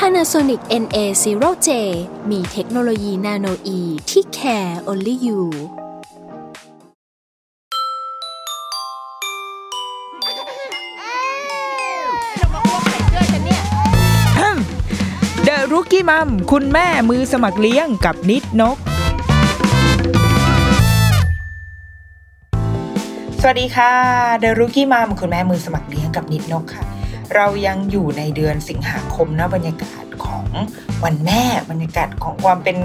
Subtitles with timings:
[0.00, 1.68] Panasonic NA0J
[2.30, 5.40] มีเทคโนโลยีนาโนอีที่ care only you
[15.44, 18.76] เดอะรุกี้มัมคุณแม่มือสมัครเลี้ยงกับนิดนก
[23.40, 23.92] สวัสดีค่ะ
[24.38, 26.95] เดอะรุกี้มัมคุณแม่มือสมัครเลี้ยงกับนิดนกค่ะ
[27.34, 30.44] เรายังอยู่ในเดือนสิงหาคมนะบรรยากาศของ
[31.04, 32.76] วันแม่บรรยากาศของความเป็น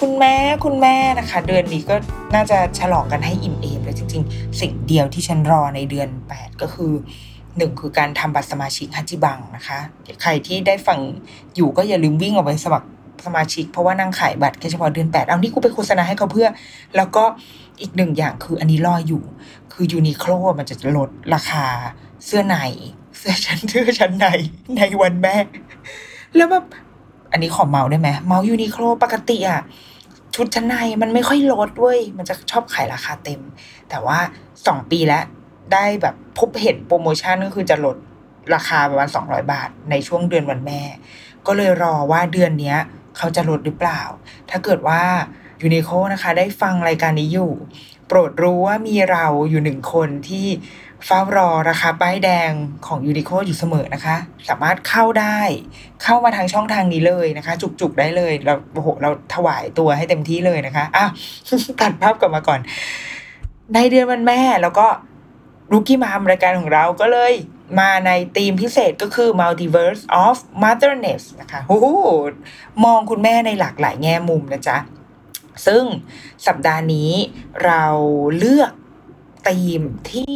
[0.00, 1.94] คุณแม่คุณแม่นะคะ เดือนนี้ก็
[2.34, 6.92] น่าจะฉลองกันให้อิ่มเอมเลยจริง ๆ สิ่งเดียวที่ฉันรอในเดือน 8 ก็คือ
[7.56, 9.78] หนึ่งคือการทำบัตรสมาชิกฮัจิบังนะคะ
[10.22, 10.98] ใครที่ได้ฟัง
[11.56, 12.88] อยู่ก็อย่าลืมวิ่งออกไปสมัคร
[13.26, 16.48] สมาชิก เพราะว่านั่งขายบัตรแค่เฉพาะเดือน 8 เอานี่กูไปโฆษณาให้เขาเพื่อ
[16.96, 17.24] แล้วก็
[17.80, 19.22] อีกหนึ่งอย่างคืออันนี้รออยู่
[19.72, 21.66] คือยูนิโคลมันจะลดราคา
[22.24, 22.56] เสื้อใน
[23.18, 24.26] เสื้อชั้นเสื้อชั้นใน
[24.76, 25.36] ในวันแม่
[26.36, 26.64] แล้วแบบ
[27.32, 29.62] อันนี้ขอเมาได้ไหมเมายูนิโคลปกติอะ
[30.34, 33.40] ชุดชั้นในมันไม่ค่อยลดเว้ย มันจะชอบขายราคาเต็ม
[33.88, 34.18] แต่ว่า
[34.66, 35.24] สองปีแล้ว
[35.72, 37.96] ได้แบบพบเห็นโปรโมชั่นก็คือจะลด
[38.54, 40.80] ราคาประมาณ200บาท ในช่วงเดือนวันแม่
[41.46, 42.78] ก็เลยรอว่าเดือนเนี้ย
[43.16, 44.00] เขาจะลดหรือเปล่า
[44.50, 45.02] ถ้าเกิดว่า
[45.62, 47.52] Uniqlo นะคะ ได้ฟังรายการนี้อยู่
[48.08, 50.46] โปรดรู้ว่ามีเราอยู่หนึ่งคนที่
[51.06, 52.52] เฝ้ารอราคาป้ายแดง
[52.86, 54.16] ของ Uniqlo อยู่เสมอนะคะ
[54.48, 55.40] สามารถเข้าได้
[56.02, 61.10] เข้ามาทางช่องทางนี้เลยนะคะ จุกๆได้เลยเราโอ้โหเราถวายตัวให้เต็มที่เลยนะคะอ้าว
[61.80, 62.60] ตัดภาพกลับมาก่อน
[63.74, 64.86] ในเดือนวันแม่แล้วก็
[65.72, 67.32] rookie mom รายการของเราก็เลย
[67.80, 71.86] มาในธีมพิเศษก็คือ Multiverse of Motherness นะคะโอ้โห
[72.84, 74.76] มองคุณแม่ในหลากหลายแง่มุมนะจ๊ะ
[75.66, 75.84] ซึ่ง
[76.46, 77.10] สัปดาห์นี้
[77.64, 77.84] เรา
[78.38, 78.72] เลือก
[79.48, 79.80] ธีม
[80.12, 80.34] ที่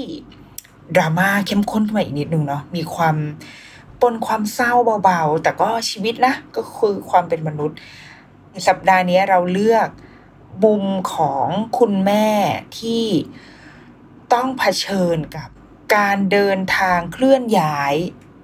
[0.95, 3.17] ดราม่าเข้มข้นขึ้นมาอีกนิดนึงเนาะมีความ
[4.01, 4.73] ปนความเศร้า
[5.05, 7.79] เบาๆ แต่ก็ชีวิตนะ ก็คือความเป็นมนุษย์
[8.67, 9.89] สัปดาห์นี้เราเลือก
[10.63, 10.85] บุม
[11.15, 11.47] ของ
[11.79, 12.29] คุณแม่
[12.79, 13.07] ที่
[14.33, 15.49] ต้องเผชิญกับ
[15.97, 17.95] การเดินทางเคลื่อนย้าย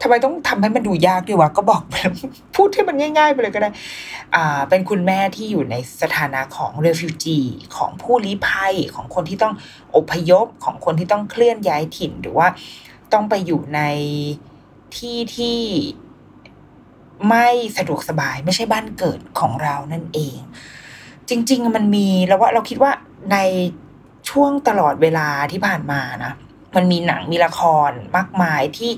[0.03, 1.83] ทำไมต้องทำให้มันดูยากด้วยวะก็บอก
[2.57, 3.71] พูดให้มันง่าย ๆ ไปเลยก็ได้
[4.35, 7.39] อ่า เป็นคุณแม่ที่อยู่ในสถานะของเรฟิวจี
[7.77, 9.55] ของผู้ลี้ภัยของคนที่ต้อง
[9.97, 12.49] อพยพของคนที่ต้องเคลื่อนย้ายถิ่นหรือว่า
[13.13, 13.81] ต้องไปอยู่ใน
[14.97, 15.59] ที่ที่
[17.29, 20.39] ไม่สะดวกสบายไม่ใช่บ้านเกิดของเรานั่นเอง
[21.29, 22.93] จริง ๆ มันมีแล้วว่าเราคิดว่า
[23.33, 23.37] ใน
[24.31, 26.33] ช่วงตลอดเวลาที่ผ่านมานะ
[26.77, 28.91] มันมีหนังมีละครมากมายที่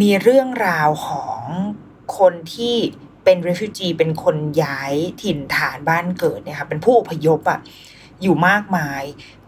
[0.00, 1.40] มีเรื่องราวของ
[2.18, 2.76] คนที่
[3.24, 7.60] เป็น refugee เป็นคนย้ายถิ่นฐานบ้านเกิดเนี่ยค่ะเป็นผู้อพยพอะ
[8.22, 9.02] อยู่มากมาย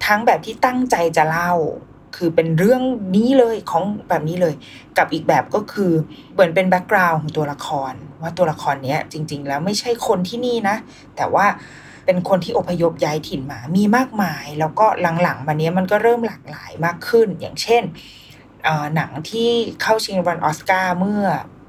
[0.05, 1.53] ทั้งแบบที่ตั้งใจจะเล่า
[2.17, 2.83] คือเป็นเรื่อง
[3.17, 4.55] นี้เลยของแบบนี้เลย
[4.99, 5.93] กับอีกแบบก็คือ
[6.33, 10.77] เหมือนเป็นแบ็กกราวน์ของตัวละคร ว่าตัวละครเนี้ยจริง ๆ แล้วไม่ใช่คนที่นี่นะ
[11.17, 11.47] แต่ว่า
[12.05, 14.87] เป็นคนที่อพยพย้ายถิ่นมามีมากมาย แล้วก็
[15.23, 17.83] หลังๆมาเนี้ยมันก็เริ่มหลากหลายมากขึ้นอย่างเช่น
[18.95, 19.51] หนังที่
[19.83, 21.23] เข้าชิงรางวัลออสการ์เมื่อ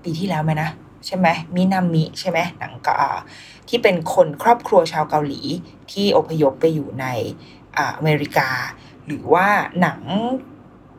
[0.03, 0.69] ปีที่แล้วไหมนะ
[1.05, 2.93] ใช่ไหมมินามิใช่ไหมหนังก็
[3.69, 5.41] ที่เป็นคนครอบครัวชาวเกาหลี
[5.91, 7.05] ที่อพยพไปอยู่ใน
[7.77, 8.49] อเมริกา
[9.05, 9.47] หรือว่า
[9.81, 10.01] หนัง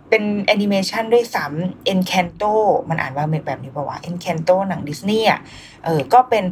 [0.09, 2.55] เป็นแอนิเมชันด้วยซ้ำ Encanto
[2.89, 5.41] มันอ่านว่าแบบนี้ป่าวะ Encanto หนังดิสนีย์อะ
[5.85, 6.45] เออก็เป็น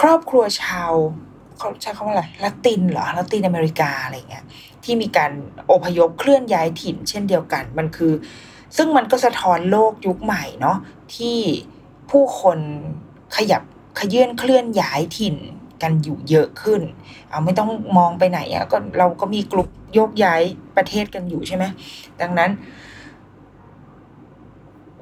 [0.00, 0.92] ครอบครัวชาว
[1.58, 4.44] เขาใช้คำว่าอะไรละตินเหรอละตินอเมริกาอะไรเงี้ย
[4.84, 5.32] ที่มีการ
[5.72, 8.12] อพยพเคลื่อนย้ายถิ่นเช่นเดียวกัน มันคือ
[8.76, 10.78] ซึ่งมันก็สะท้อนโลกยุคใหม่เนาะ
[11.14, 11.38] ที่
[12.10, 12.58] ผู้คน
[13.36, 13.62] ขยับ
[13.98, 15.36] ขยื่นเคลื่อนย้ายถิ่น
[15.82, 16.82] กันอยู่เยอะขึ้น
[17.30, 20.42] เอาไม่ต้องมองไปไหนอะ่ะก็เราก็มีกลุ่มโยกย้าย
[20.76, 21.64] ประเทศกันอยู่ใช่ไหม
[22.20, 22.50] ดังนั้น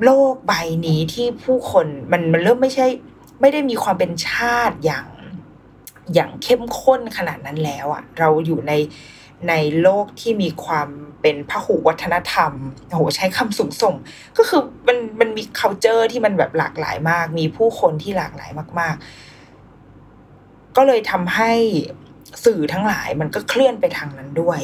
[0.05, 0.53] โลกใบ
[0.87, 2.87] นี้ที่ผู้คนมันมันเริ่มไม่ใช่
[3.41, 5.07] ไม่ได้มีความเป็นชาติอย่าง
[6.15, 8.73] อย่างเข้มข้นขนาดนั้นแล้วอะเราอยู่ใน
[9.49, 10.89] ในโลกที่มีความ
[11.23, 12.53] เป็นพหุวัฒนธรรม
[12.89, 13.95] โหใช้คำสูงส่ง
[14.39, 18.51] ก็คือมันมันมี culture ที่มันแบบหลากหลายมาก มีผู้คนที่หลากหลาย
[18.81, 18.97] มาก
[19.87, 21.53] ๆ ก็เลยทำให้
[22.45, 24.61] สื่อทั้งหลายมันก็เคลื่อนไปทางนั้นด้วย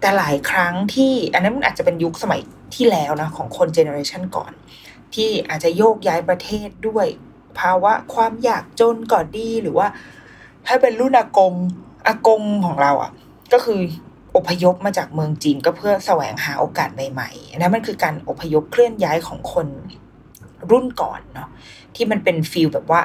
[0.00, 2.40] แต่หลายครั้งที่อันนั้นมันอาจจะเป็นยุคสมัย
[2.74, 4.52] ที่แล้วนะของคน generation ก่อน
[5.14, 7.06] ที่อาจจะโยกย้ายประเทศด้วย
[7.58, 9.88] ภาวะความยากจนก่อนดีหรือว่า
[10.66, 11.54] ถ้าเป็นรุ่นอากง
[12.06, 13.10] อากงของเราอะ
[13.52, 13.80] ก็คือ
[14.36, 19.66] อพยพมาจากเมืองจีนก็เพื่อแสวงหาโอกาสใหม่ๆนะมันคือการอพยพเคลื่อนย้ายของคน
[20.70, 21.48] รุ่นก่อนเนาะ
[21.94, 23.00] ที่มันเป็น feel แบบว่า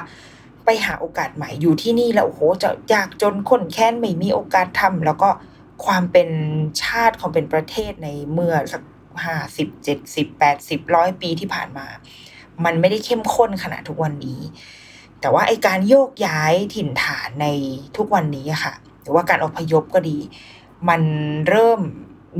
[0.64, 5.30] ไปหาโอกาสใหม่อยู่ที่นี่แล้วโอ้โหจะยากจนคนแค้นไม่มีโอกาสทำแล้วก็
[5.84, 6.28] ความเป็น
[6.82, 8.82] ชาติความเป็นประเทศในเมื่อสัก
[9.24, 11.86] ห้าสิบเจ็ดสิบแปดสิบร้อยปีที่ผ่านมา
[12.64, 14.40] มันไม่ได้เข้มข้นขนาดทุกวันนี้
[15.20, 17.46] แต่ว่าไอการโยกย้ายถิ่นฐานใน
[17.96, 20.18] ทุกวันนี้ค่ะ หรือว่าการอพยพก็ดี
[20.88, 21.02] มัน
[21.48, 21.80] เริ่ม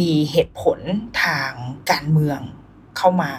[0.00, 0.78] มีเหตุผล
[1.24, 1.52] ทาง
[1.90, 2.40] การเมือง
[2.96, 3.32] เข้ามา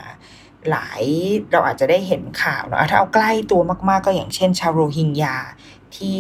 [0.70, 1.04] หลาย
[1.52, 5.38] เราอาจจะได้เห็นข่าวเนาะถ้าเอาใกล้ตัวมาก ๆ ก็อย่างเช่น ชาวโรฮิงญา
[5.96, 6.18] ที่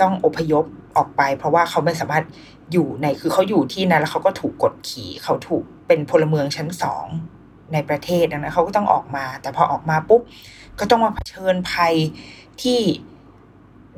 [0.00, 0.64] ต้องอพยพ
[0.96, 2.24] ออกไป เพราะว่าเขาไม่สามารถ
[2.72, 7.06] อยู่ในคือเขาอยู่ที่นั้นแล้วเขาก็ถูกกดขี่เขาถูกเป็นพลเมืองชั้นสอง
[7.72, 10.22] ในประเทศดังนั้นเขาก็ต้องออกมา แต่พอออกมาปุ๊บ
[10.78, 11.94] ก็ต้องมาเผชิญภัย
[12.62, 12.80] ที่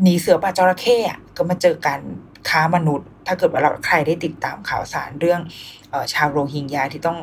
[0.03, 0.99] หนีเสือป่าจระเข้
[1.37, 2.01] ก็มาเจอกัน
[2.49, 5.41] ค้ามนุษย์ ถ้าเกิดว่าเราใครได้ติดตามข่าวสารเรื่อง
[5.93, 7.19] ออชาวโรฮิงญาที่ต้อง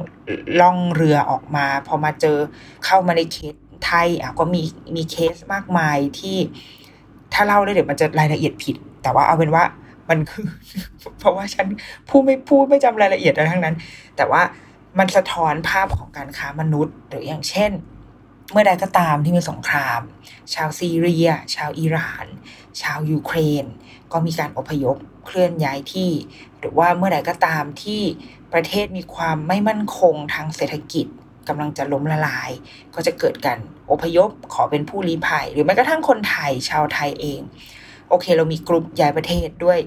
[0.62, 2.38] ล่องเรือออกมา พอมาเจอ
[2.86, 3.56] เข้ามาในเขต
[3.86, 4.62] ไทยอะก็มี
[4.95, 6.38] มีเคสมากมายที่
[7.33, 9.63] ถ้าเล่าได้เดี๋ยวมันจะรายละเอียดผิด แต่ว่าเอาเป็นว่า
[10.09, 10.48] มันคือ
[11.19, 11.68] เพราะว่าฉัน
[12.09, 13.75] พูดไม่พูดไม่จำรายละเอียดอะไรทั้งนั้น
[14.18, 14.42] แต่ว่า
[15.00, 17.71] มันสะท้อนภาพของการค้ามนุษย์ หรืออย่างเช่น
[18.51, 20.01] เมื่อใดก็ตามที่มีสงคราม
[20.53, 22.25] ชาวซีเรีย ชาวอิหร่าน
[22.81, 23.65] ชาวยูเครน
[24.12, 26.12] ก็มีการอพยพ เคลื่อนย้ายที่
[26.60, 28.02] หรือว่าเมื่อใดก็ตามที่
[28.54, 31.06] ประเทศมีความไม่มั่นคงทางเศรษฐกิจ
[31.48, 32.52] กำลังจะล้มละลาย
[32.96, 33.60] ก็จะเกิดการ
[33.92, 37.42] อพยพขอเป็นผู้ลี้ภัย หรือแม้กระทั่งคนไทยชาวไทยเอง
[38.10, 39.80] โอเค เรามีกลุ่มย้ายประเทศด้วย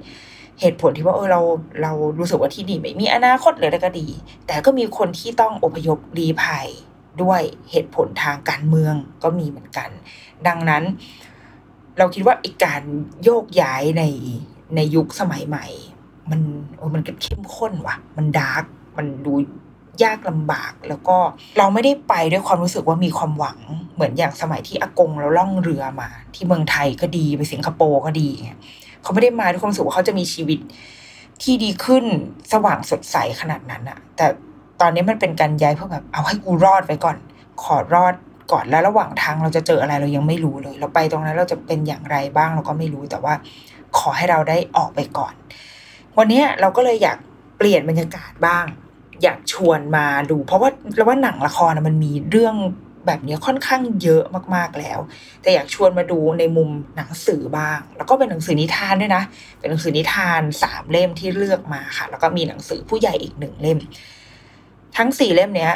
[0.61, 1.41] เหตุผลที่ว่าเออเรา
[1.83, 4.09] เรารู้สึกว่าที่นี่ไม่มีอนาคตเลยแล้วก็ดี
[4.47, 6.69] แต่ก็มีคนที่ต้องอพยพลี้ภัย
[7.23, 7.41] ด้วย
[7.71, 9.91] เหตุผลทางการเมืองก็มีเหมือนกัน
[10.47, 10.83] ดังนั้น
[11.99, 12.83] เราคิดว่าอีกการ
[13.25, 14.03] โยกย้ายใน
[14.77, 15.67] ในยุคสมัยใหม่
[16.31, 16.41] มัน
[16.77, 18.65] โอ้มันเข้มข้นว่ะ มันดาร์ก
[18.97, 19.33] มันดู
[20.03, 21.17] ยากลำบาก แล้วก็
[21.59, 23.59] เราไม่ได้ไปด้วยความรู้สึกว่ามีความหวัง
[23.95, 28.61] เหมือนอย่างสมัยที่อากงเราล่องเรือมา ที่เมืองไทยก็ดีไปสิงคโปร์ก็ดีเงี้ย
[29.03, 30.59] เขาไม่ได้มาด้วยความรู้สึกว่าเขาจะมีชีวิต
[31.43, 32.05] ที่ดีขึ้น
[32.53, 34.27] สว่างสดใสขนาดนั้นอะแต่
[34.81, 37.17] ตอนนี้มันเป็นการย้ายเพื่อแบบเอาให้กูรอดไว้ก่อน
[37.63, 38.15] ขอรอด
[38.53, 43.35] ก่อนแล้วระหว่างทางเราจะเจออะไรเรายังไม่รู้เลย เราไปตรงนั้นเราจะเป็นอย่างไรบ้างเราก็ไม่รู้แต่ว่า
[43.99, 45.35] ขอให้เราได้ออกไปก่อน
[46.19, 47.19] วันนี้เราก็เลยอยาก
[47.59, 48.67] เปลี่ยนบรรยากาศบ้าง
[49.23, 52.57] อยากชวนมาดู เพราะว่าเราว่าหนังละครมันมีเรื่อง
[53.07, 54.23] แบบนี้ค่อนข้างเยอะ
[54.55, 54.99] มากๆแล้ว
[55.43, 59.23] แต่อยากชวนมาดูในมุมหนังสือบ้าง แล้วก็เป็นหนังสือนิทานด้วยนะ
[59.59, 63.79] เป็นหนังสือนิทานสามเล่มที่เลือกมาค่ะ แล้วก็มีหนังสือผู้ใหญ่อีกหนึ่งเล่ม
[64.97, 65.73] ทั้งสี่เล่มเนี้ย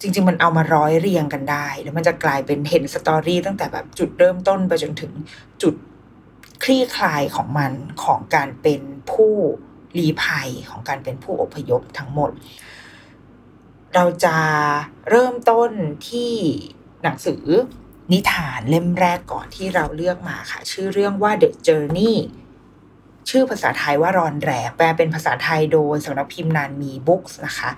[0.00, 5.12] จริง ๆ มันเอามาร้อยเรียงกันได้ แล้วมันจะกลายเป็นเห็นสตอรี่ตั้งแต่แบบจุดเริ่มต้นไปจนถึง
[5.62, 5.74] จุด
[6.62, 7.72] คลี่คลายของมัน
[8.04, 8.80] ของการเป็น
[9.12, 9.34] ผู้
[9.98, 12.30] ลี้ภัยของการเป็นผู้อพยพทั้งหมด
[13.94, 14.36] เราจะ
[15.10, 15.70] เริ่มต้น
[16.08, 16.32] ที่
[17.02, 17.44] หนังสือ
[18.12, 22.14] นิทานเล่มแรกก่อนที่เราเลือกมาค่ะ ชื่อเรื่องว่า The Journey
[23.28, 27.70] ชื่อภาษาไทยว่ารอนแรแปลเป็นภาษาไทยโดยสำนักพิมพ์นานมีบุ๊กส์นะคะ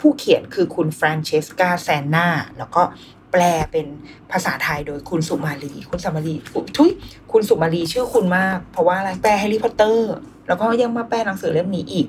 [0.00, 2.28] ผู้เขียนคือคุณฟรานเชสกาแซนนา
[2.58, 2.82] แล้วก็
[3.32, 3.42] แปล
[3.72, 3.86] เป็น
[4.32, 6.34] ภาษาไทยโดยคุณสุมาลี คุณสุมาลี
[6.76, 6.90] ทุย
[7.32, 10.12] คุณสุมาลีชื่อคุ้นมาก เพราะว่าอะไรแปลแฮร์รี่พอตเตอร์
[10.48, 12.06] แล้วก็ยังมาแปลหนังสือเล่มนี้อีก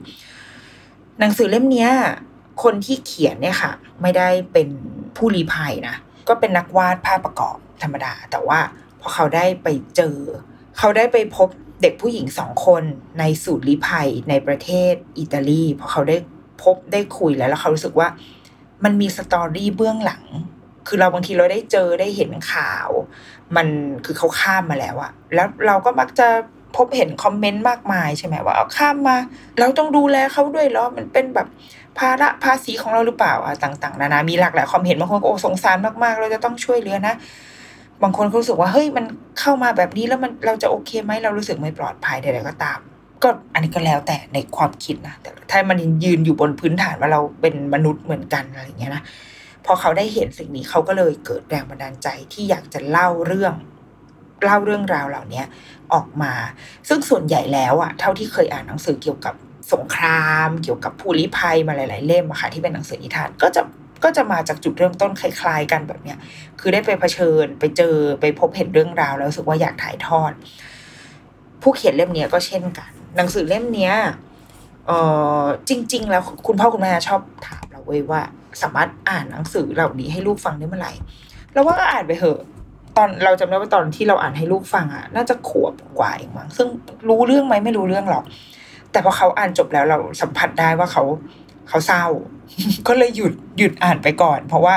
[1.20, 1.92] หนังสือเล่มเนี้ย
[2.63, 4.68] คนที่เขียนเนี่ยค่ะ ไม่ได้เป็น
[5.18, 5.96] ผู้ลี้ภัยนะ
[6.27, 8.60] ก็เป็นนักวาดภาพประกอบธรรมดา แต่ว่า
[9.01, 10.18] พอเขาได้ไปเจอ
[10.77, 11.50] เขาได้ไปพบ
[11.82, 12.84] เด็กผู้หญิงสองคน
[13.20, 16.18] ในสูตรลีภัยในประเทศอิตาลีพอเขาได้
[16.63, 18.08] พบได้คุยแล้วแล้วเขารู้สึกว่า
[18.84, 20.24] มันมีสตอรี่เบื้องหลัง
[20.88, 22.90] คือเราบางทีเราได้เจอได้เห็นข่าว
[23.56, 23.68] มัน
[24.06, 26.28] คือเขาข้ามมาแล้วอะแล้วเราก็มักจะ
[26.75, 29.18] พบเห็นคอมเมนต์มากมายใช่ไหมว่าเอาข้ามมา
[29.60, 31.48] เราต้องดูแลเขาด้วยเหรอมันเป็นแบบ
[32.00, 37.16] ภาระภาษีของเราหรือเปล่าอะต่างๆนานามีหลากหลายความเห็นบางคนโอ้สงสารมากๆ เราจะต้องช่วยเหลือนะ
[38.04, 39.06] บางคนรู้สึกว่าเฮ้ยมัน
[39.40, 42.80] เข้ามาแบบนี้แล้วมันเราจะโอเคไหมเรารู้สึกไม่ปลอดภัยใดๆก็ตาม
[43.24, 49.04] ก็อันนี้ก็แล้วแต่ในความคิดนะแต่ถ้ามันยืนอยู่บนพื้นฐานว่าเราเป็นมนุษย์เหมือนกันอะไรอย่างเงี้ยนะ
[49.65, 53.53] พอเขาได้เห็นสิ่งนี้เขาก็เลยเกิดแรงบันดาลใจที่อยากจะเล่าเรื่อง
[54.43, 55.43] เล่าเรื่องราวเหล่านี้
[55.93, 56.34] ออกมา
[56.89, 59.36] ซึ่งส่วนใหญ่แล้วอะเท่าที่เคยอ่านหนังสือเกี่ยวกับ
[59.74, 63.62] สงคราม เกี่ยวกับผู้ลี้ภัยมาหลาย ๆ เล่มอะค่ะที่เป็นหนังสือนิทานก็จะ
[64.03, 66.17] ก็จะมาจากจุดเริ่มต้นคล้าย ๆ กันแบบเนี้ย
[66.60, 70.32] คือได้ไปเผชิญ ไปเจอไปพบเห็นเรื่องราวแล้วรู้สึกว่าอยากถ่ายทอด
[71.62, 73.91] ผู้เขียนเล่มนี้ก็เช่นกัน หนังสือเล่มนี้
[74.88, 74.91] เอ
[75.41, 78.22] อจริง ๆ แล้วคุณพ่อคุณแม่ชอบถามเราเว้ยว่า
[78.62, 80.94] สามารถอ่านหนังสือเหล่านี้ให้ลูกฟังได้เมื่อไหร่
[81.54, 82.40] เราว่าก็อ่านไปเถอะ
[82.98, 86.68] ตอนเราจำได้ว่าตอนที่เราอ่านให้ลูกฟังอะ น่าจะขวบกว่าเองมั้งซึ่ง
[87.10, 88.24] รู้เรื่องไหมไม่รู้เรื่องหรอก
[88.92, 91.04] แต่พอเขาอ่านจบแล้วเราสัมผัสได้ว่าเขา
[91.70, 92.06] เขาเศร้า
[92.88, 94.76] ก็เลยหยุดหยุดอ่านไปก่อน เพราะว่า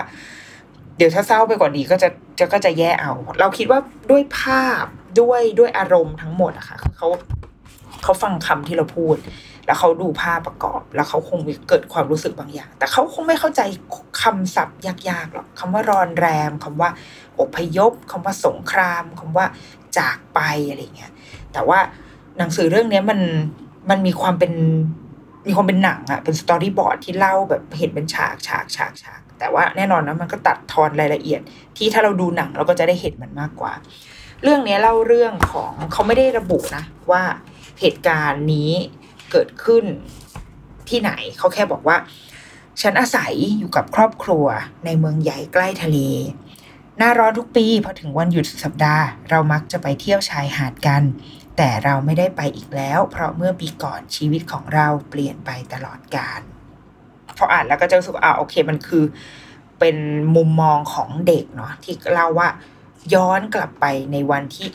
[0.97, 3.81] เดี๋ยวถ้าเศร้าไปกว่านี้ก็จะจะก็จะแย่เอา เราคิดว่า
[4.11, 4.87] ด้วยภาพ
[5.21, 7.09] ด้วยด้วยอารมณ์ทั้งหมดอะค่ะคือเขา
[8.03, 9.17] เขาฟังคำที่เราพูด
[9.67, 13.61] แล้วเขาดูภาพประกอบ แล้วเขาคงเกิดความรู้สึกบางอย่าง แต่เขาคงไม่เข้าใจ
[14.23, 16.91] คำศัพท์ยากๆหรอกคำว่ารอนแรมคำว่า
[17.41, 19.47] อพยพคำว่าสงครามคำว่า
[19.99, 21.13] จากไปอะไรเงี้ย
[21.53, 21.79] แต่ว่า
[22.39, 23.21] หนังสือเรื่องนี้มัน
[23.91, 24.53] มันมีความเป็น
[25.47, 31.41] มีความเป็นหนังอะเป็นสตอรี่บอร์ดที่เล่าแบบเห็นเป็นฉากฉากฉากฉากแต่ว่าแน่นอนนะมันก็ตัดทอนรายละเอียด
[31.77, 33.73] ที่ถ้าเราดูหนังเราก็จะได้เห็นมันมากกว่า
[34.43, 37.23] เรื่องนี้เล่าเรื่องของเขาไม่ได้ระบุนะว่า
[37.81, 38.73] เหตุการณ์นี้
[39.37, 39.85] เกิดขึ้น
[40.89, 41.97] ที่ไหน เขาแค่บอกว่า
[42.81, 44.47] ฉันอาศัยอยู่กับครอบครัว
[44.85, 45.99] ในเมืองใหญ่ใกล้ทะเล
[46.99, 51.03] หน้าร้อนทุกปีพอถึงวันหยุดสัปดาห์ เรามักจะไปเที่ยวชายหาดกัน
[51.57, 56.41] แต่เราไม่ได้ไปอีกแล้ว เพราะเมื่อปีก่อนชีวิตของเราเปลี่ยนไปตลอดกาล
[57.37, 59.05] พออ่านแล้วก็จะรู้สึกอ่าโอเคมันคือ
[59.79, 59.97] เป็น
[60.37, 62.49] มุมมองของเด็กเนาะที่เล่าว่า
[63.15, 64.69] ย้อนกลับไปในวันที่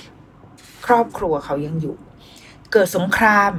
[0.85, 1.95] ครอบครัวเขายังอยู่
[2.71, 3.51] เกิดสงคราม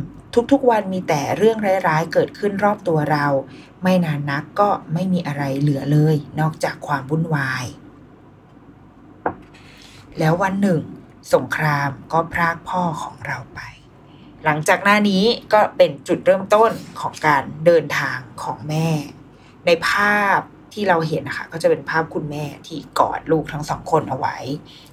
[0.52, 1.58] ทุกๆวันมีแต่เรื่อง
[1.88, 3.26] ร้ายๆ เกิดขึ้นรอบตัวเรา
[3.82, 7.64] ไม่นานนักก็ไม่มีอะไรเหลือเลย นอกจากความวุ่นวาย
[10.18, 10.80] แล้ววันหนึ่ง
[11.34, 13.60] สงครามก็พรากพ่อของเราไป
[14.44, 16.70] หลังจากหน้านี้ก็เป็นจุดเริ่มต้น
[17.00, 18.88] ของการเดินทางของแม่
[19.66, 20.38] ในภาพ
[20.72, 24.36] ที่เราเห็นนะคะก็จะเป็นภาพคุณแม่ที่กอดลูกทั้งสองคนเอาไว้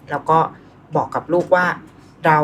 [0.09, 0.39] แล้วก็
[0.95, 1.65] บอกกับลูกว่า
[2.25, 2.39] เรา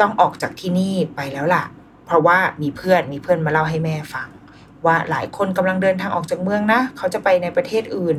[0.00, 1.64] ต้องออกจากที่นี่ไปแล้วล่ะ
[2.10, 4.28] เพราะว่ามีเพื่อนมีเพื่อนมาเล่าให้แม่ฟัง
[4.86, 8.16] ว่าหลายคนกำลังเดินทางออกจากเมืองนะ เขาจะไปในประเทศอื่น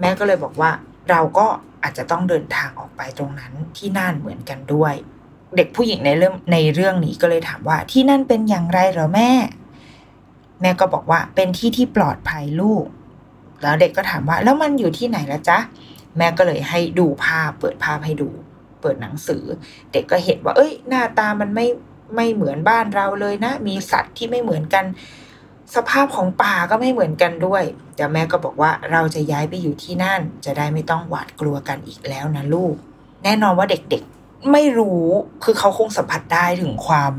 [0.00, 0.70] แม่ก็เลยบอกว่า
[1.10, 1.46] เราก็
[1.82, 4.94] อาจจะต้องเดินทางออกไปตรงนั้นที่นั่นเหมือนกันด้วย
[5.56, 9.30] เด็กผู้หญิงในเรื่องในเรื่องนี้ก็เลยถามว่าที่นั่นเป็นอย่างไรเหรอแม่
[10.60, 12.86] แม่ก็บอกว่าเป็นที่ที่ปลอดภัยลูก
[13.62, 15.58] แล้วเด็กก็ถามว่าแล้วมันอยู่ที่ไหนละจ๊ะ
[16.18, 18.28] แม่ก็เลยให้ดูภาพเปิดภาพให้ดู
[18.80, 19.44] เปิดหนังสือ
[19.92, 21.66] เด็กก็เห็นว่า เอ้ย หน้าตามันไม่
[22.14, 24.84] ไม่เหมือนบ้านเราเลยนะ มีสัตว์ที่ไม่เหมือนกัน
[25.74, 27.62] สภาพของป่าก็ไม่เหมือนกันด้วย
[27.96, 32.74] แต่แม่ก็บอกว่าเราจะย้ายไปอยู่ที่นั่น จะได้ไม่ต้องหวาดกลัวกันอีกแล้วนะลูก
[33.24, 35.04] แน่นอนว่าเด็กๆไม่รู้
[35.44, 37.14] คือเขาคงสัมผัสได้ถึงความ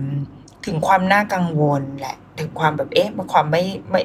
[0.65, 4.01] ถึงความน่ากังวลแหละถึงความแบบเอ๊ะความไม่ไม่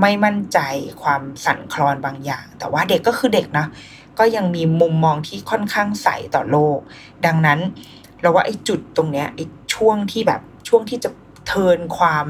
[0.00, 0.58] ไม่มั่นใจ
[1.02, 3.66] ความสั่นคลอนบางอย่าง แต่ว่าเด็กก็คือเด็กนะ
[4.18, 6.78] ก็ยังมีมุมมองที่ค่อนข้างใสต่อโลก
[7.26, 7.60] ดังนั้น
[8.20, 11.10] เราว่าไอ้จุดตรงเนี้ยไอ้ ช่วงที่แบบช่วงที่จะ
[11.46, 12.26] เทินความ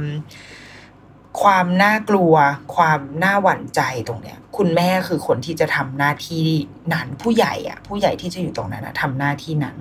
[1.42, 2.34] ความน่ากลัว
[2.76, 6.46] ความน่าหวั่นใจตรงเนี้ย คุณแม่คือคนที่จะทำหน้าที่
[6.94, 9.76] นั้นผู้ใหญ่อะผู้ใหญ่ที่จะอยู่ตรงนั้นอะทำหน้าที่นั้น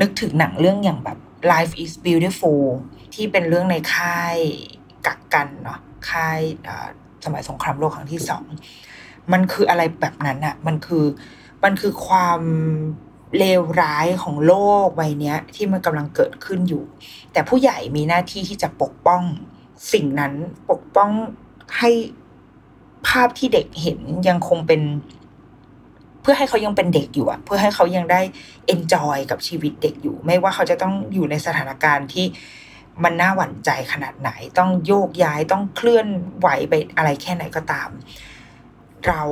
[0.00, 1.18] นึกถึงหนังเรื่องอย่างแบบ
[1.52, 2.64] Life is Beautiful
[3.14, 4.36] ที่เป็นเรื่องในค่าย
[5.06, 5.78] กักกันเนาะ
[6.10, 6.38] ค่าย
[7.24, 8.44] สมัยสงครามโลกครั้งที่สอง
[9.32, 11.04] มันคืออะไรแบบนั้นอะมันคือ
[11.64, 12.40] มันคือความ
[13.38, 16.84] เลวร้ายของโลกใบนี้ที่มันกำลังเกิดขึ้นอยู่
[17.32, 19.22] แต่ผู้ใหญ่มีหน้าที่ที่จะปกป้อง
[19.92, 20.32] สิ่งนั้น
[20.70, 21.10] ปกป้อง
[21.78, 21.90] ให้
[23.06, 23.98] ภาพที่เด็กเห็น
[24.28, 24.82] ยังคงเป็น
[26.22, 28.20] เพื่อให้เขายังเป็นเด็กอยู่อะเพื่อให้เขายังได้
[28.66, 32.26] เอนจอยกับชีวิตเด็กอยู่ ไม่ว่าเขาจะต้องอยู่ในสถานการณ์ที่
[33.04, 36.06] มันน่าหวั่นใจขนาดไหน ต้องโยกย้ายต้องเคลื่อน
[36.38, 37.90] ไหวไปอะไรแค่ไหนก็ตาม
[39.06, 39.22] เรา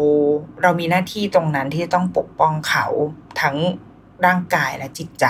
[0.62, 2.86] เรามีหน้าที่ตรงนั้นที่ต้องปกป้องเขา
[3.40, 3.56] ทั้ง
[4.26, 5.26] ร่างกายและจิตใจ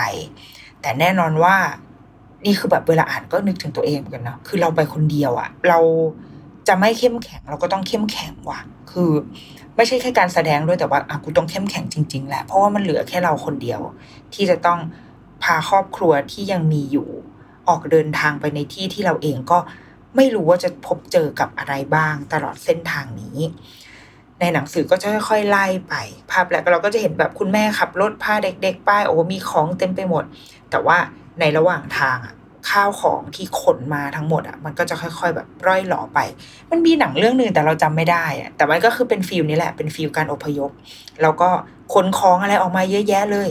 [0.81, 1.55] แต่แน่นอนว่า
[2.45, 5.79] นี่คือแบบเวลาอ่านก็นึกถึงตัวเองเหมือนกันเนาะคือเราไปคนเดียวอะเรา
[6.67, 8.59] จะไม่เข้มแข็งเราก็ต้องเข้มแข็งว่ะ
[8.91, 9.11] คือ
[9.75, 13.81] ไม่ใช่แค่การแสดงด้วยแต่ว่าอะกูต้องเข้มแข็งจริง ๆ แหละ เพราะว่ามันเหลือแค่เราคนเดียว
[14.33, 14.79] ที่จะต้อง
[15.43, 17.09] พาครอบครัวที่ยังมีอยู่
[17.69, 19.57] ออกเดินทางไปในที่ที่เราเองก็
[20.15, 23.37] ไม่รู้ว่าจะพบเจอกับอะไรบ้างตลอดเส้นทางนี้
[24.41, 25.93] ในหนังสือก็จะค่อยๆไล่ไป
[26.31, 30.23] ภาพแรกเราก็จะเห็นแบบคุณแม่ขับรถพาเด็กๆ ป้ายโอ้มีของเต็มไปหมด
[30.71, 30.97] แต่ว่า
[31.39, 32.35] ในระหว่างทางอะ
[32.69, 36.19] ข้าวของที่ขนมาทั้งหมดอะมันก็จะค่อยๆ แบบร่อยหล่อไป
[36.71, 40.71] มันมีหนังเรื่องหนึ่งแต่เราจำไม่ได้อะแต่มันก็คือเป็นฟิลนี้แหละเป็นฟิลการอพยพ
[41.21, 41.49] แล้วก็
[41.93, 43.49] ขนของอะไรออกมาเยอะแยะเลย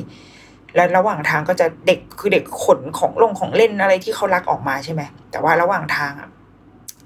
[0.75, 6.29] แล้วระหว่างทางก็จะเด็กคือเด็กขนของลงของเล่นอะไรที่เขารักออกมาใช่ไหมแต่ว่าระหว่างทางอะ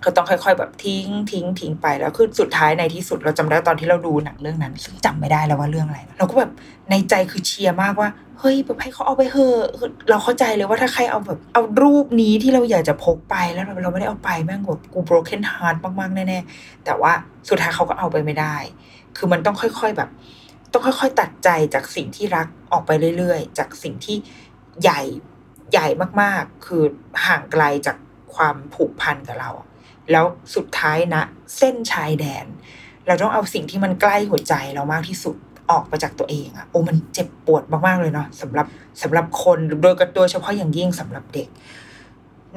[0.05, 6.51] ก็ต้องค่อยๆ แบบทิ้งทิ้งทิ้งไปแล้วคือสุดท้ายในที่สุดเราจำได้ตอนที่เราดูหนังเรื่องนั้น ซึ่งจำไม่ได้แล้วว่าเรื่องอะไร เราก็แบบ
[6.91, 8.09] ในใจคือเชียร์มากว่า
[8.39, 9.59] เฮ้ยแบบให้เขาเอาไปเถอะ
[10.11, 17.13] เราเข้าใจเลยว่าถ้าใครเอาแบบเอารูปนี้ที่เราอยากจะพกไปแล้วเราไม่ได้เอาไปแม่งแบบกู broken heart มากๆ แน่ๆ แต่ว่า
[17.49, 18.57] สุดท้ายเขาก็เอาไปไม่ได้
[19.17, 20.11] คือมันต้องค่อยๆแบบ
[20.73, 24.17] ต้องค่อยๆ ตัดใจจากสิ่งที่รักออกไปเรื่อยๆ จากสิ่งที่
[24.83, 25.03] ใหญ่
[25.73, 25.87] ใหญ่
[26.23, 26.83] มากๆ คือ
[27.27, 27.97] ห่างไกลจาก
[28.35, 29.51] ความผูกพันกับเรา
[30.13, 31.23] แล้วสุดท้ายนะ
[31.59, 32.47] เส้นชายแดน
[33.07, 35.37] เราต้องเอาสิ่งที่มันใกล้หัวใจเรามากที่สุด
[35.71, 38.67] ออกไปจากตัวเองอะโอ้มันเจ็บปวดมากๆเลยเนาะสำหรับ
[39.03, 41.49] สำหรับคนโดยโดยเฉพาะอย่างยิ่งสำหรับเด็ก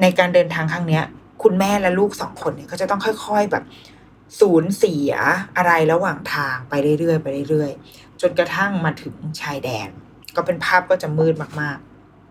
[0.00, 1.04] ในการเดินทางครั้งเนี้ย
[1.42, 3.64] คุณแม่และลูกสองคนเนี่ยก็จะต้องค่อย ๆแบบ
[4.40, 5.12] สูญเสีย
[5.56, 9.88] อะไรระหว่างทางไปเรื่อยๆไปเรื่อยๆ จนกระทั่งมาถึงชายแดน
[10.36, 11.78] ก็เป็นภาพก็จะมืดมาก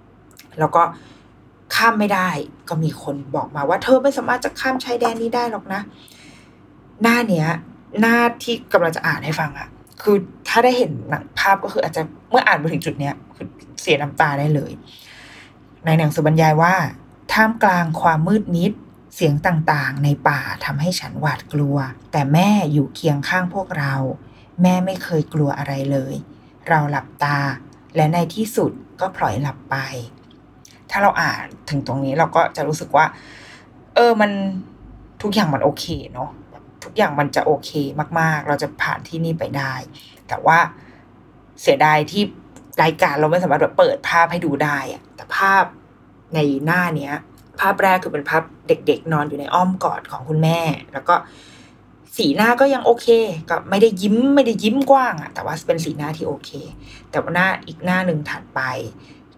[0.01, 0.83] ๆ แล้วก็
[1.75, 2.29] ข้ามไม่ได้
[2.69, 5.81] ก็มีคนบอกมาว่าเธอไม่สามารถจะข้ามชายแดนนี้ได้หรอกนะ
[7.01, 7.47] หน้าเนี้ย
[8.01, 9.67] หน้าที่กำลังจะอ่านให้ฟังอะ
[10.01, 10.15] คือ
[10.47, 13.47] ถ้าได้เห็นหนังภาพก็คืออาจจะเมื่ออ่านมาถึงจุดเนี้ยคือ
[13.81, 14.71] เสียน้ำตาได้เลย
[15.85, 16.75] ในหนังสือบรรยายว่า
[17.33, 18.71] ท่ามกลางความมืดมิด
[19.15, 21.77] เสียงต่างๆ ในป่าทำให้ฉันหวาดกลัว
[22.11, 23.93] แต่แม่อยู่เคียงข้างพวกเรา
[24.61, 26.13] แม่ไม่เคยกลัวอะไรเลย
[26.69, 27.39] เราหลับตา
[27.95, 28.71] และในที่สุด
[29.01, 29.75] ก็ปล่อยหลับไป
[30.91, 33.05] ถ้าเราอ่านถึงตรงนี้เราก็จะรู้สึกว่า
[33.95, 34.31] เออมัน
[35.21, 36.29] ทุกอย่างมันโอเคเนาะ
[36.83, 37.71] ทุกอย่างมันจะโอเค
[38.19, 39.73] มาก ๆ เราจะผ่านที่นี่ไปได้
[40.27, 40.57] แต่ว่า
[41.61, 42.23] เสียดายที่
[42.83, 45.63] รายการเราไม่สามารถแบบเปิดภาพให้ดูได้อะแต่ภาพ
[46.33, 47.13] ในหน้าเนี้ย
[47.59, 50.59] ภาพแรกคือเป็นภาพเด็ก ๆ นอนอยู่ในอ้อมกอดของคุณแม่
[50.93, 51.15] แล้วก็
[52.17, 53.07] สีหน้าก็ยังโอเค
[53.49, 56.51] ก็ไม่ได้ยิ้มไม่ได้ยิ้มกว้างอะแต่ว่าเป็นสีหน้าที่โอเค
[57.11, 58.61] แต่ว่าหน้าอีกหน้าหนึ่งถัดไป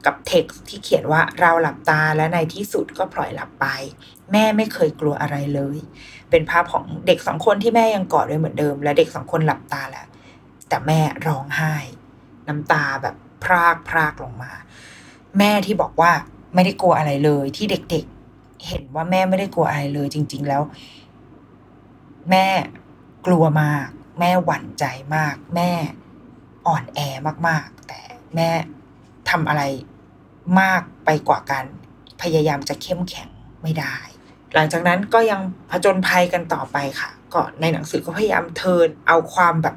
[0.05, 3.65] กับเท็กซ์ที่เขียนว่าเราหลับตาและในที่สุดก็ปล่อยหลับไป
[4.31, 5.77] แม่ไม่เคยกลัวอะไรเลย
[6.29, 10.07] เป็นภาพของเด็กสองคนที่แม่ยังกอดไว้เหมือนเดิม และเด็กสองคนหลับตาแล้ว
[10.69, 11.75] แต่แม่ร้องไห้
[12.47, 14.51] น้ำตาแบบพรากพรากลงมา
[15.37, 16.11] แม่ที่บอกว่า
[16.53, 20.61] ไม่ได้กลัวอะไรเลย ที่เด็กๆ เห็นว่าแม่ไม่ได้กลัวอะไรเลย จริง ๆ แล้ว
[22.29, 22.47] แม่
[23.25, 23.87] กลัวมาก
[24.19, 25.71] แม่หวั่นใจมาก แม่
[26.67, 26.99] อ่อนแอ
[27.47, 27.99] มากๆ แต่
[28.35, 28.49] แม่
[29.29, 29.63] ทำอะไร
[30.59, 31.65] มากไปกว่ากัน
[32.21, 33.29] พยายามจะเข้มแข็ง
[33.63, 33.95] ไม่ได้
[34.55, 35.41] หลังจากนั้นก็ยัง
[35.71, 39.75] ผจญภัยกันต่อไปค่ะ ก็ในหนังสือก็พยายามเทินเอาความแบบ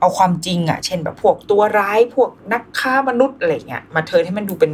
[0.00, 4.72] เอาความจริงอะเช่นแบบพวกตัวร้ายพวกนักฆ่ามนุษย์อะไรเงี้ยมาเทินให้มันดูเป็น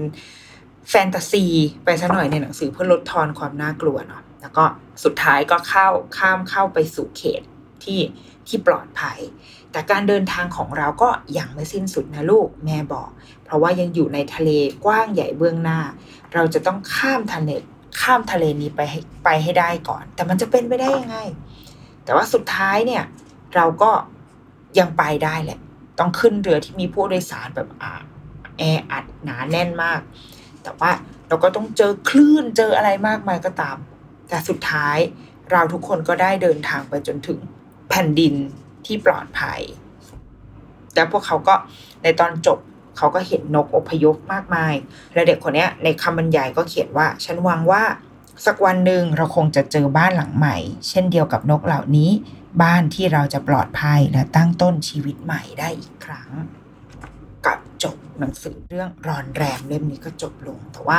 [0.91, 1.45] แฟนตาซี
[1.85, 4.65] ไปซะหน่อยในหนังสือเพื่อลดทอนความน่ากลัวเนาะแล้วก็
[5.05, 7.43] สุดท้ายก็เข้าข้ามเข้าไปสู่เขต
[7.85, 8.01] ที่
[8.47, 9.19] ที่ปลอดภัย
[9.73, 13.11] แต่การเดินทางของเราก็ยังไม่สิ้นสุดนะลูกแม่บอก
[13.53, 14.51] ราะว่ายังอยู่ในทะเล
[14.85, 15.81] กว้างใหญ่เบื้องหน้า
[16.35, 17.51] เราจะต้องข้ามทะเล
[18.01, 21.19] ข้ามทะเลนี้ไปให้ไปให้ได้ก่อน แต่มันจะเป็นไปได้ยังไง
[22.05, 23.05] แต่ว่าสุดท้ายเนี่ย
[23.55, 23.91] เราก็
[24.79, 25.59] ยังไปได้แหละ
[25.99, 27.93] ต้องขึ้นเรือที่มีผู้โดยสารแบบอา
[28.59, 30.01] แออัดหนาแน่นมาก
[30.63, 30.91] แต่ว่า
[31.29, 33.77] เราก็ต้องเจอคลื่นเจออะไรมากมายก็ตาม
[34.29, 34.99] แต่สุดท้าย
[35.53, 37.39] เราทุกคนก็ได้เดินทางไปจนถึง
[37.89, 38.35] แผ่นดิน
[38.87, 39.61] ที่ปลอดภัย
[40.95, 41.55] แต่พวกเขาก็
[42.03, 42.59] ในตอนจบ
[42.97, 44.75] เขาก็เห็นนกอพยพมากมาย
[45.15, 47.83] และเด็กคนนี้ในคำบรรยายก็เขียนว่า ฉันหวังว่า
[48.47, 50.57] สักวันหนึ่งเราคงจะเจอบ้านหลังใหม่
[50.89, 52.11] เช่นเดียวกับนกเหล่านี้
[52.63, 56.31] บ้านที่เราจะปลอดภัยและตั้งต้นชีวิตใหม่ได้อีกครั้ง
[57.47, 60.99] กับจบหนังสือเรื่องรอนแรมเล่มนี้ก็จบลง แต่ว่า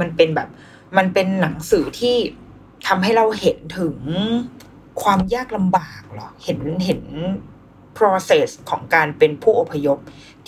[0.00, 0.48] มันเป็นแบบ
[0.96, 2.16] มันเป็นหนังสือที่
[2.86, 3.96] ทำให้เราเห็นถึง
[5.02, 7.02] ความยากลำบากหรอเห็นเห็น
[7.98, 9.98] process ของการเป็นผู้อพยพ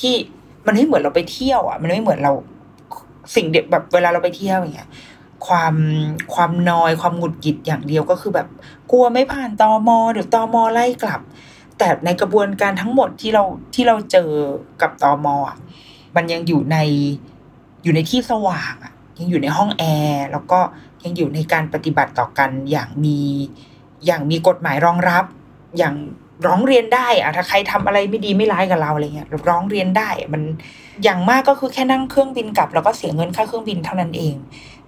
[0.00, 0.14] ที่
[0.66, 2.32] มันไม่เหมือนเราไปเที่ยวอะ มันไม่เหมือนเรา
[3.34, 4.90] สิ่งเด็กแบบเวลาเราไปเที่ยวอย่างเงี้ย
[5.46, 5.74] ความ
[6.34, 8.48] ความนอยความหงุดหงิดอย่างเดียวก็คือแบบ
[8.90, 11.20] กลัวไม่ผ่านตอมอเดี๋ยวตอมอไล่กลับ
[11.78, 14.30] แต่ในกระบวนการทั้งหมดที่เราที่เราเจอ
[14.80, 15.56] กับตอมอะ
[16.16, 16.76] มันยังอยู่ใน
[17.82, 20.60] อยู่ในที่สว่างอะ ยังอยู่ในห้องแอร์แล้วก็
[21.04, 23.18] ยังอยู่ในการปฏิบัติต่อกันอย่างมี
[24.06, 25.24] อย่างมีกฎหมายรองรับ
[25.78, 25.94] อย่าง
[26.46, 30.42] ร้องเรียนได้อะถ้าใครทำอะไรไม่ดีไม่ร้ายกับเราอะไรเงี้ยร้องเรียนได้ มัน
[31.02, 34.36] อย่างมากก็คือแค่นั่งเครื่องบินกลับ แล้วก็เสียเงินค่าเครื่องบินเท่านั้นเอง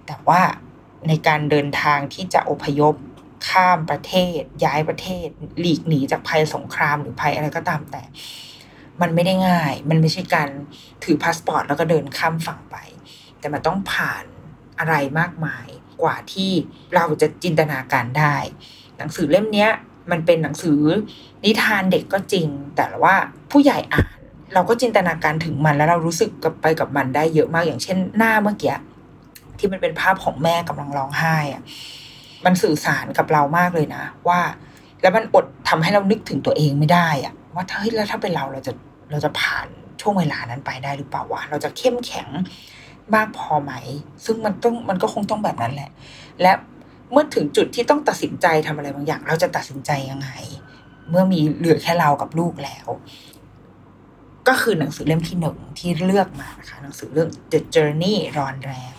[0.07, 0.41] แต่ว่า
[1.07, 2.95] ในการเดินทางที่จะอพยพ
[3.49, 5.27] ข้ามประเทศ ย้ายประเทศ
[5.59, 8.03] หลีกหนีจากภัยสงครามหรือภัยอะไรก็ตามแต่
[9.01, 10.49] มันไม่ได้ง่าย มันไม่ใช่การ
[11.03, 12.77] ถือพาสปอร์ตแล้วก็เดินข้ามฝั่งไป
[13.39, 14.23] แต่มันต้องผ่าน
[14.79, 15.67] อะไรมากมาย
[16.01, 16.51] กว่าที่
[16.95, 18.35] เราจะจินตนาการได้
[18.97, 19.67] หนังสือเล่มนี้
[20.11, 20.81] มันเป็นหนังสือ
[21.43, 23.15] นิทานเด็กก็จริง แต่ว่า
[23.51, 24.17] ผู้ใหญ่อ่าน
[24.53, 28.75] เราก็จินตนาการถึงมันแล้วเรารู้สึกกับไปกับมันได้เยอะมากอย่างเช่นหน้าเมื่อกี้
[29.57, 31.61] ที่มันเป็นภาพของแม่กำลังร้องไห้อะ
[32.45, 34.39] มันสื่อสารกับเรามากเลยนะว่า
[35.01, 38.73] แล้วมันอดทำให้เรานึกถึงตัวเองไม่ได้อะว่าเฮ้ยแล้วถ้าเป็นเราเราจะ
[39.11, 39.67] เราจะผ่าน
[40.01, 42.27] ช่วงเวลานั้นไปได้หรือเปล่าวะเราจะเข้มแข็ง
[43.15, 43.73] มากพอไหม
[44.25, 45.89] ซึ่งมันต้องมันก็คงต้องแบบนั้นแหละ
[46.41, 46.51] และ
[47.11, 50.29] เมื่อถึงจุดที่ต้องตัดสินใจทำอะไรบางอย่าง เราจะตัดสินใจยังไง
[51.09, 52.87] เมื่อมีเหลือแค่เรากับลูกแล้ว
[54.47, 58.93] ก็คือหนังสือเล่มที่หนึ่งที่เลือกมานะคะหนังสือเรื่อง The Journey รอนแรง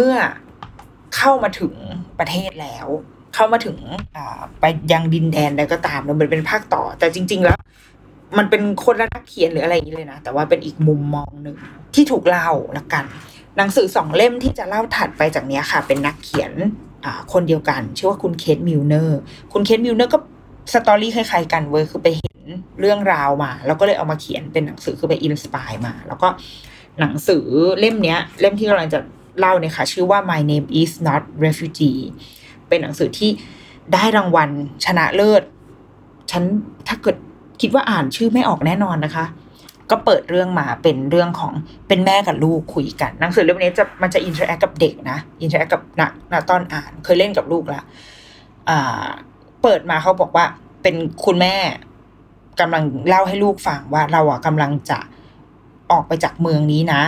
[0.00, 0.18] เมื่อ
[1.16, 1.74] เข้ามาถึง
[2.18, 2.86] ประเทศแล้ว
[3.34, 3.76] เข้ามาถึง
[4.60, 7.58] ไปยังดินแดนใดก็ตามแล้วมันเป็นภาคต่อ แต่จริง ๆ แล้ว
[8.38, 11.56] มันเป็นคนละนักเขียนหรืออะไรอย่างนี้เลยนะแต่ว่าเป็นอีกมุมมองหนึ่ง
[11.94, 13.04] ที่ถูกเล่าละกัน
[13.56, 16.52] หนังสือสองเล่มที่จะเล่าถัดไปจากนี้ค่ะ เป็นนักเขียน
[17.32, 19.18] คนเดียวกัน ชื่อว่าคุณเคทมิลเนอร์
[19.52, 20.18] คุณเคทมิลเนอร์ก็
[20.72, 22.36] story คล้ายๆกันเว้ยคือไปเห็น
[22.80, 26.28] เรื่องราวมา แล้วก็เลยเอามาเขียนเป็นหนังสือคือไป inspire มา แล้วก็
[27.00, 27.44] หนังสือ
[27.80, 29.00] เล่มเนี้ย เล่มที่กำลังจะ
[29.38, 31.98] เล่าเนี่ยค่ะชื่อว่า My Name Is Not Refugee
[32.68, 33.30] เป็นหนังสือที่
[33.92, 34.50] ได้รางวัล
[34.84, 35.42] ชนะเลิศ
[36.30, 36.42] ฉัน
[36.88, 37.16] ถ้าเกิด
[37.60, 39.24] คิดว่าอ่านชื่อไม่ออกแน่นอนนะคะ
[39.90, 41.52] ก็เปิดเรื่องมาเป็นเรื่องของ
[41.88, 47.82] เป็นแม่กับลูกคุยกันหนังสือเล่มนี้จะมันจะ interact กับเด็กนะ interact กับนักนักตอนอ่านเคยเล่นกับลูกละ
[48.68, 49.06] อ่า
[49.62, 50.44] เปิดมาเขาบอกว่า
[50.82, 51.56] เป็นคุณแม่
[52.60, 54.98] กำลังเล่าให้ลูกฟังว่าเราอะกำลังจะ
[55.90, 57.02] ออกไปจากเมืองนี้นะ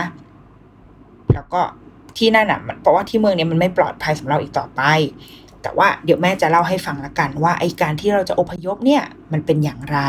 [1.33, 1.61] แล้วก็
[2.17, 4.81] ที่นั่นอะเพราะว่าที่เมืองนี้มันไม่ปลอดภัยสำหรับเราอีกต่อไป
[5.61, 9.99] แต่ว่าเดี๋ยวแม่จะเล่าให้ฟังละกันว่าไอการที่เราจะอพยพเนี่ยมันเป็นอย่างไร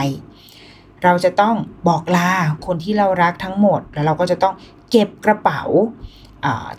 [1.04, 1.54] เราจะต้อง
[1.88, 2.30] บอกลา
[2.66, 4.54] คนที่เรารักทั้งหมด แล้วเราก็จะต้อง
[4.90, 5.62] เก็บกระเป๋า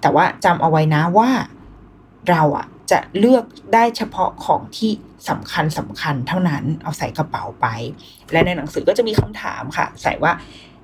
[0.02, 1.30] แต่ว่าจำเอาไว้นะว่า
[2.30, 4.92] เราอะจะเลือกได้เฉพาะของที่
[5.30, 7.68] สำคัญสำคัญเท่านั้นเอาใส่กระเป๋าไป
[8.32, 10.32] และในหนังสือก็จะมีคำถามค่ะ ใส่ว่า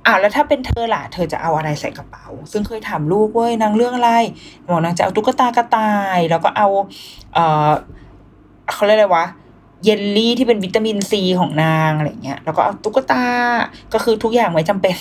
[0.06, 4.12] อ่าวแล้วถ้าเป็นเธอล่ะ เธอจะเอาอะไรใส่กระเป๋า ซึ่งเคยถามลูกเว้ยนางเรื่องอะไร
[4.72, 6.68] บอกนางจะเอาตุ๊กตากระต่าย แล้วก็เอา
[7.34, 7.72] เออ
[8.74, 9.26] เขาเรียกอะไรวะ
[9.84, 13.24] เยลลี่ที่เป็นวิตามินซีของนางอะไรเงี้ย แล้วก็เอาตุ๊กตา
[13.94, 14.96] ก็คือทุกอย่างไม่จำเป็น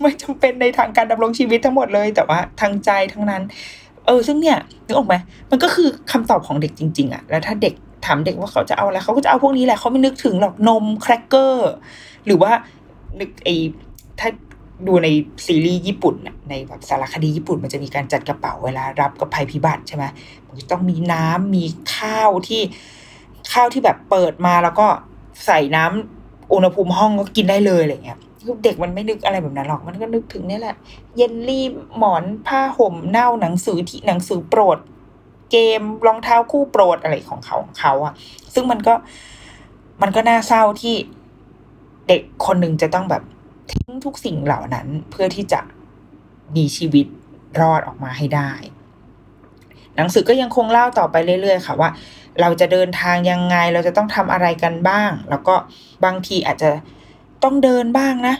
[0.00, 3.42] ไม่จำเป็นในทางการดำรงชีวิตทั้งหมดเลย แต่ว่าทางใจทั้งนั้น
[4.06, 5.14] เออ ซึ่งเนี่ยนึกออกไหม
[5.50, 7.74] มันก็คือคำตอบของเด็กจริง ๆอะแล้วถ้าเด็ก
[8.06, 11.70] ถามเด็กว่าเขาจะเอาอะไรเขาก็จะเอาพวกนี้แหละเขาไม่นึกถึงหรอกนมแครกเกอร์
[12.26, 12.52] หรือว่า
[13.20, 13.48] นึกไอ
[14.20, 14.28] ถ้า
[14.86, 15.08] ดูใน
[15.46, 16.14] ซีรีส์ญี่ปุ่น
[16.50, 20.04] ในแบบสารคดีญี่ปุ่นมันจะมีการจัดกระเป๋าเวลารับกับภัยพิบัติใช่ไหม
[20.46, 22.62] มันจะต้องมีน้ำมีข้าวที่
[23.52, 24.86] ข้าวที่แบบเปิดมาแล้วก็
[25.46, 28.18] ใส่น้ำอุณหภูมิห้องก็กินได้เลยอะไรเงี้ย
[28.64, 30.76] เด็กมันไม่นึกอะไรแบบนั้นหรอกมันก็นึกถึงนี่แหละ
[31.16, 31.64] เยนลี่
[31.96, 34.78] หมอนผ้าห่มเน่าหนังสือที่หนังสือโปรด
[35.50, 38.14] เกมรองเท้าคู่โปรดอะไรของเขาของเขาอะ
[38.54, 38.94] ซึ่งมันก็
[40.02, 40.94] มันก็น่าเศร้าที่
[42.08, 43.22] เด็กคนหนึ่งจะต้องแบบ
[43.72, 45.60] ทิ้งทุกสิ่งเหล่านั้นเพื่อที่จะ
[46.56, 47.06] มีชีวิต
[47.60, 48.52] รอดออกมาให้ได้
[49.96, 51.90] หนังสือก็ยังคงเล่าต่อไปเรื่อย ๆ ค่ะว่า
[52.40, 55.54] เราจะเดินทางยังไงเราจะต้องทำอะไรกันบ้าง แล้วก็
[56.04, 56.70] บางทีอาจจะ
[57.42, 58.36] ต้องเดินบ้างนะ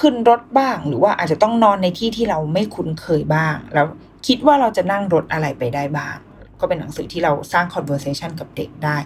[0.00, 3.86] ขึ้นรถบ้าง หรือว่าอาจจะต้องนอนในที่ที่เราไม่คุ้นเคยบ้าง แล้ว
[4.26, 6.16] คิดว่าเราจะนั่งรถอะไรไปได้บ้าง
[6.60, 8.96] ก็เป็นหนังสือที่เราสร้าง conversation กับเด็กได้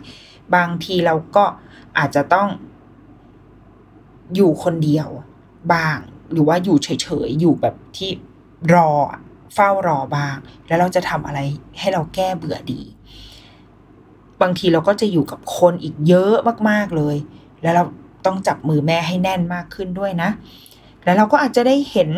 [0.54, 1.44] บางทีเราก็
[1.98, 2.48] อาจจะต้อง
[4.34, 5.08] อยู่คนเดียว
[5.72, 5.98] บ้าง
[6.32, 6.88] หรือว่าอยู่เฉ
[7.26, 8.10] ยๆ อยู่แบบที่
[8.74, 8.90] รอ
[9.54, 10.36] เฝ้ารอบ้าง
[10.68, 11.40] แล้วเราจะทำอะไร
[11.78, 12.80] ให้เราแก้เบื่อดี
[14.42, 16.34] บางทีเราก็จะอยู่กับคนอีกเยอะ
[16.70, 17.16] มากๆเลย
[17.62, 17.84] แล้วเรา
[18.26, 20.30] ต้องจับมือแม่ให้แน่นมากขึ้นด้วยนะ
[21.04, 22.10] แล้วเราก็อาจจะได้เห็น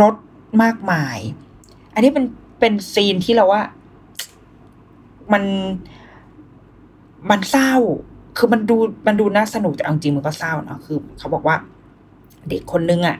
[0.00, 0.14] รถ
[0.62, 1.18] มากมาย
[1.94, 2.24] อันนี้เป็น
[2.60, 3.62] เป็นซีนที่เราว่า
[5.32, 5.44] มัน
[7.30, 7.74] มันเศร้า
[8.36, 11.56] คือมันดูมันดูน่าสนุกแต่จริงมันก็เศร้าเนาะคือ เขาบอกว่า
[12.48, 13.16] เด็กคนนึงอะ่ะ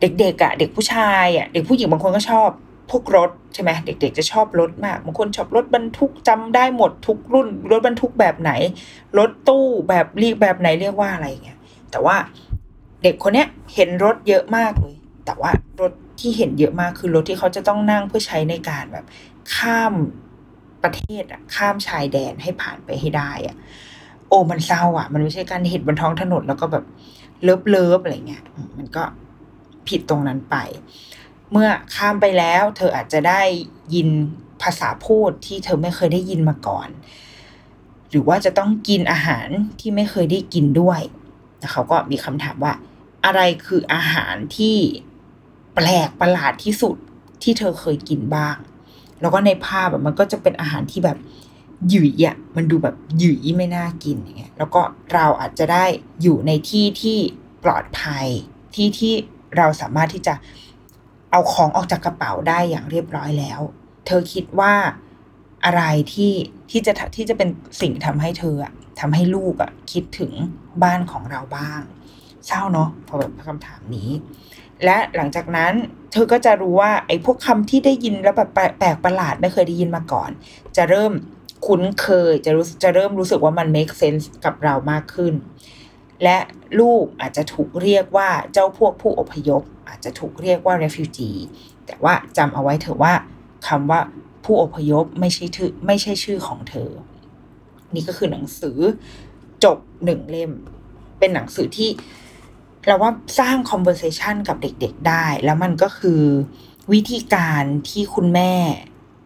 [0.00, 2.48] เด็กๆอะ่ะเด็กผู้ชายอะ่ะเด็กผู้หญิงบางคนก็ชอบ
[2.90, 8.52] พวกรถใช่ไหมเด็ก ๆ จะชอบรถมากบางคนชอบรถบรรทุกจำได้หมดทุกรุ่น รถบรรทุกแบบไหน
[9.18, 11.58] รถตู้แบบเรียกแบบไหนเรียกว่าอะไรเงี้ย
[11.90, 12.16] แต่ว่า
[13.02, 15.50] เด็กคนเนี้ยเห็นรถเยอะมากเลย แต่ว่า
[15.80, 19.04] รถที่เห็นเยอะมากคือรถที่เขาจะต้องนั่งเพื่อใช้ในการแบบ
[19.54, 19.94] ข้าม
[20.82, 23.56] ประเทศอะข้ามชายแดนให้ผ่านไปให้ได้อะ
[24.30, 26.84] โอ้มันเศร้าอะ มันไม่ใช่การเห็นบนท้องถนนแล้วก็แบบ
[27.42, 28.44] love love อะไรเงี้ย
[28.78, 29.02] มันก็
[29.88, 30.56] ผิดตรงนั้นไป
[31.50, 33.42] เมื่อข้ามไปแล้ว เธออาจจะได้
[33.94, 34.08] ยิน
[34.62, 36.88] ภาษาพูดที่เธอไม่เคยได้ยินมาก่อน
[38.10, 39.48] หรือว่าจะต้องกินอาหาร
[39.80, 41.00] ที่ไม่เคยได้กินด้วย
[41.58, 42.72] แล้วเขาก็มีคำถามว่า
[43.24, 44.76] อะไรคืออาหารที่
[45.74, 46.96] แปลกประหลาดที่สุด
[47.42, 48.56] ที่เธอเคยกินบ้าง
[49.20, 51.18] แล้วก็ในภาพแบบมันก็จะเป็นอาหารที่แบบ
[51.88, 54.80] หยุยอะมันดูแบบหยุยไม่น่ากินอย่างเงี้ยแล้วก็
[55.12, 55.84] เราอาจจะได้
[56.22, 57.18] อยู่ในที่ที่
[57.64, 58.26] ปลอดภัย
[58.74, 59.14] ที่ที่
[59.56, 60.34] เราสามารถที่จะ
[61.30, 63.60] เอาของออกจากกระเป๋าได้อย่างเรียบร้อยแล้ว
[64.06, 64.74] เธอคิดว่า
[65.64, 66.32] อะไรที่
[66.70, 67.48] ที่จะที่จะเป็น
[67.80, 70.32] สิ่งทำให้เธออะทำให้ลูกอะคิดถึง
[70.82, 71.80] บ้านของเราบ้าง
[72.46, 74.10] เศร้าเนาะพอแบบคำถามนี้
[74.84, 75.72] และหลังจากนั้น
[76.12, 80.30] เธอก็จะรู้ว่าไอ้พวกคำที่ได้ยินแล้วแบบแปลกประหลาดไม่เคยได้ยินมาก่อน
[80.76, 81.12] จะเริ่ม
[81.66, 85.34] คุ้นเคยจะรู้จะเริ่มรู้สึกว่ามัน make sense กับเรามากขึ้น
[86.22, 86.38] และ
[86.80, 91.38] ลูกอาจจะถูกเรียกว่าเจ้าพวกผู้อพยพ อาจจะถูกเรียกว่า refugee
[91.86, 93.14] แต่ว่าจำเอาไว้เถอะว่า
[93.68, 94.00] คำว่า
[94.44, 96.90] ผู้อพยพไม่ใช่ชื่อไม่ใช่ชื่อของเธอ
[97.94, 98.78] นี่ก็คือหนังสือ
[99.64, 100.50] จบหนึ่งเล่ม
[101.18, 101.90] เป็นหนังสือที่
[102.86, 106.22] เราว่าสร้าง conversation กับเด็กๆได้ แล้วมันก็คือ
[106.92, 108.52] วิธีการที่คุณแม่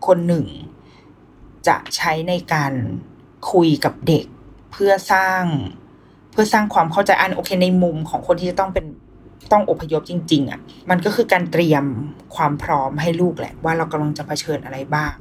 [0.06, 0.46] คนหนึ่ง
[1.68, 2.72] จะใช้ในการ
[3.52, 4.26] คุยกับเด็ก
[4.72, 5.42] เพื่อสร้าง
[6.32, 8.86] เพื่อสร้างความเข้าใจอันโอเคในมุมของคนที่จะต้องเป็น
[9.52, 11.84] ต้องอพยพจริง ๆอะ่ะมันก็คือการเตรียม
[12.36, 15.14] ความพร้อมให้ลูกแหละ ว่าเรากำลังจะเผชิญอะไรบ้าง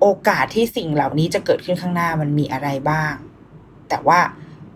[0.00, 3.14] โอกาสที่สิ่งเหล่านี้จะเกิดขึ้นข้างหน้ามันมีอะไรบ้าง
[3.88, 4.20] แต่ว่า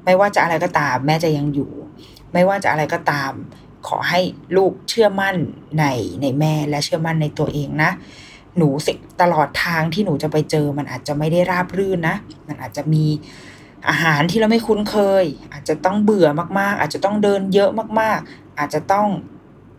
[0.05, 1.73] ไม่ว่าจะอะไรก็ตาม แม่จะยังอยู่
[2.33, 3.33] ไม่ว่าจะอะไรก็ตาม
[3.89, 4.21] ขอให้
[4.57, 5.37] ลูกเชื่อมั่น
[5.79, 5.85] ใน
[6.23, 7.91] ในแม่และเชื่อมั่นในตัวเองนะ
[8.59, 12.17] หนูสิตลอดทางที่หนูจะไปเจอ มันอาจจะไม่ได้ราบรื่นนะ
[12.49, 13.05] มันอาจจะมี
[13.89, 19.07] อาหารที่เราไม่คุ้นเคย อาจจะต้องเบื่อมากๆ อาจจะต้องเดินเยอะมากๆ อาจจะต้อง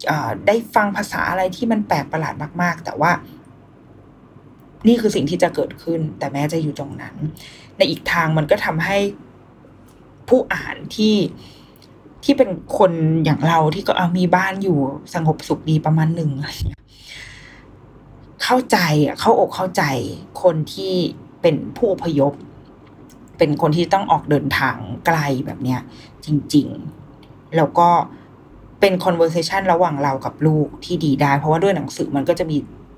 [0.09, 0.11] อ
[0.47, 3.11] ได้ฟังภาษาอะไรที่มันแปลกประหลาดมาก ๆ แต่ว่า
[4.87, 7.15] นี่คือสิ่งที่จะเกิดขึ้น แต่แม้จะอยู่ตรงนั้น
[7.77, 8.97] ในอีกทางมันก็ทำให้
[10.27, 11.15] ผู้อ่านที่
[12.23, 12.91] ที่เป็นคน
[13.25, 14.77] อย่างเราที่ก็เอามีบ้านอยู่
[15.13, 16.80] สงบสุขดีประมาณหนึ่งอะไรเงี้ย
[18.43, 19.83] เข้าใจอะเข้าอกเข้าใจ
[20.43, 20.93] คนที่
[21.41, 22.33] เป็นผู้อพยพ
[23.37, 24.75] เป็นคนที่ต้องออกเดินทาง
[25.05, 25.79] ไกลแบบเนี้ย
[26.25, 26.67] จริง
[27.11, 27.89] ๆ แล้วก็
[28.79, 32.57] เป็น conversation ระหว่างเรากับลูกที่ดีได้ เพราะว่าด้วยหนังสือมันก็จะมี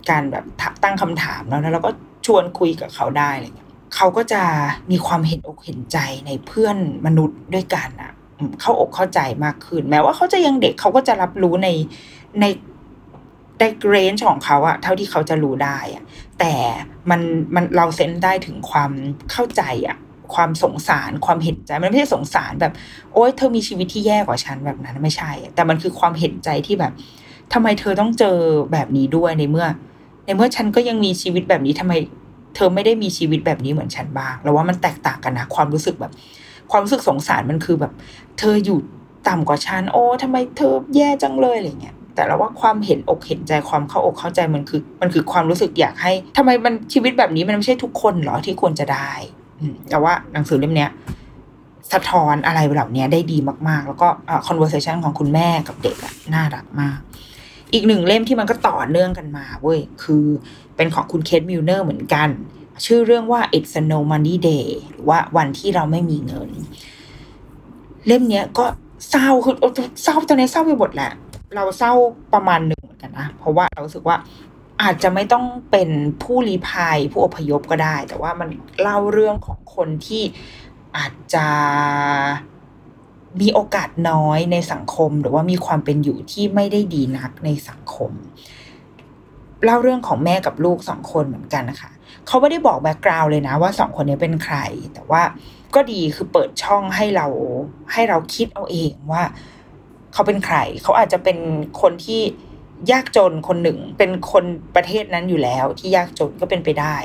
[0.10, 0.44] การแบบ
[0.84, 1.92] ตั้งคำถามแล้วแล้วเราก็
[2.26, 4.44] ชวนคุยกับเขาได้อะไรเงี้ยเขาก็จะ
[4.92, 8.12] มีความเห็นอกเห็นใจในเพื่อนมนุษย์ด้วยกันอะ
[8.62, 11.70] เข้าอกเข้าใจมากขึ้น แม้ว่าเขาจะยังเด็กเขาก็จะรับรู้ใน
[12.42, 12.46] ใน
[13.60, 16.04] ในเกรนของเขาอะเท่าที่เขาจะรู้ได้อะ
[16.40, 16.54] แต่
[17.10, 17.22] มัน
[17.56, 18.92] มันเราเซนได้ถึงความ
[19.32, 19.98] เข้าใจอะ
[20.34, 22.74] ความสงสารความเห็นใจมันไม่ใช่สงสารแบบ
[23.14, 26.92] โอ๊ยเธอมีชีวิตที่แย่กว่าฉันแบบนั้นไม่ใช่ แต่มันคือความเห็นใจที่แบบ
[27.54, 28.38] ทำไมเธอต้องเจอ
[28.72, 29.68] แบบนี้ด้วยในเมื่อ
[30.26, 31.94] ในเมื่อฉันก็ยังมีชีวิตแบบนี้ทำไม
[32.56, 36.12] เธอไม่ได้มีชีวิตแบบนี้เหมือนฉันบ้างแล้วว่ามันแตกต่างกันนะความรู้สึกแบบ
[36.72, 37.92] ความรู้สึกสงสารมันคือแบบ
[38.40, 38.78] เธออยู่
[39.28, 49.12] ต่ำกว่าฉันโอ้ทำไมเธอแย่จังเลยอะไรเงี้ย แต่เราว่าความเห็นอกเห็นใจความเข้าอกเข้าใจมันคือ มันคือความรู้สึกอยากให้ทำไมมันชีวิตแบบนี้มันไม่ใช่ทุกคนหรอที่ควรจะได้
[49.90, 50.88] แต่ว่าหนังสือเล่มนี้
[51.94, 54.08] สะท้อนอะไรเหล่านี้ได้ดีมาก ๆ แล้วก็
[54.48, 56.98] conversation ของคุณแม่กับเด็กอะน่ารักมาก
[57.74, 60.26] อีกหนึ่งเล่มที่มันก็ต่อเนื่องกันมาเว้ย คือ
[60.76, 62.30] เป็นของคุณเคทมิลเนอร์เหมือนกัน
[62.86, 66.50] ชื่อเรื่องว่า It's a No Money Day หรือว่าวันที่เราไม่มีเงิน
[68.08, 68.66] เล่มเนี้ยก็
[69.10, 69.56] เศร้าคือ
[70.04, 71.12] เศร้าตอนนี้เศร้าไปหมดแหละ
[71.56, 71.94] เราเศร้า
[72.34, 74.18] ประมาณหนึ่งเหมือนกันนะ เพราะว่าเรารู้สึกว่า
[74.82, 75.90] อาจจะไม่ต้องเป็น
[76.24, 78.50] ผู้ลี้ภัยผู้อพยพก็ได้ แต่ว่ามัน
[78.82, 80.24] เล่าเรื่องของคนที่
[80.98, 81.48] อาจจะ
[83.42, 88.12] มีโอกาสน้อยในสังคม หรือว่ามีความเป็นอยู่ที่ไม่ได้ดีนักในสังคม
[89.64, 91.92] เล่าเรื่องของแม่กับลูกสองคนเหมือนกันนะคะ
[92.28, 94.58] เขาไม่ได้บอกแบ็กกราวน์เลยนะว่าสองคนนี้เป็นใคร
[94.94, 95.24] แต่ว่า
[95.76, 97.28] ก็ดีคือเปิดช่องให้เรา
[97.94, 99.24] ให้เราคิดเอาเองว่า
[100.14, 101.38] เขาเป็นใคร เขาอาจจะเป็น
[101.82, 102.22] คนที่
[102.92, 104.46] ยากจนคนหนึ่ง เป็นคน
[104.76, 106.96] ประเทศนั้นอยู่แล้ว ที่ยากจนก็เป็นไปได้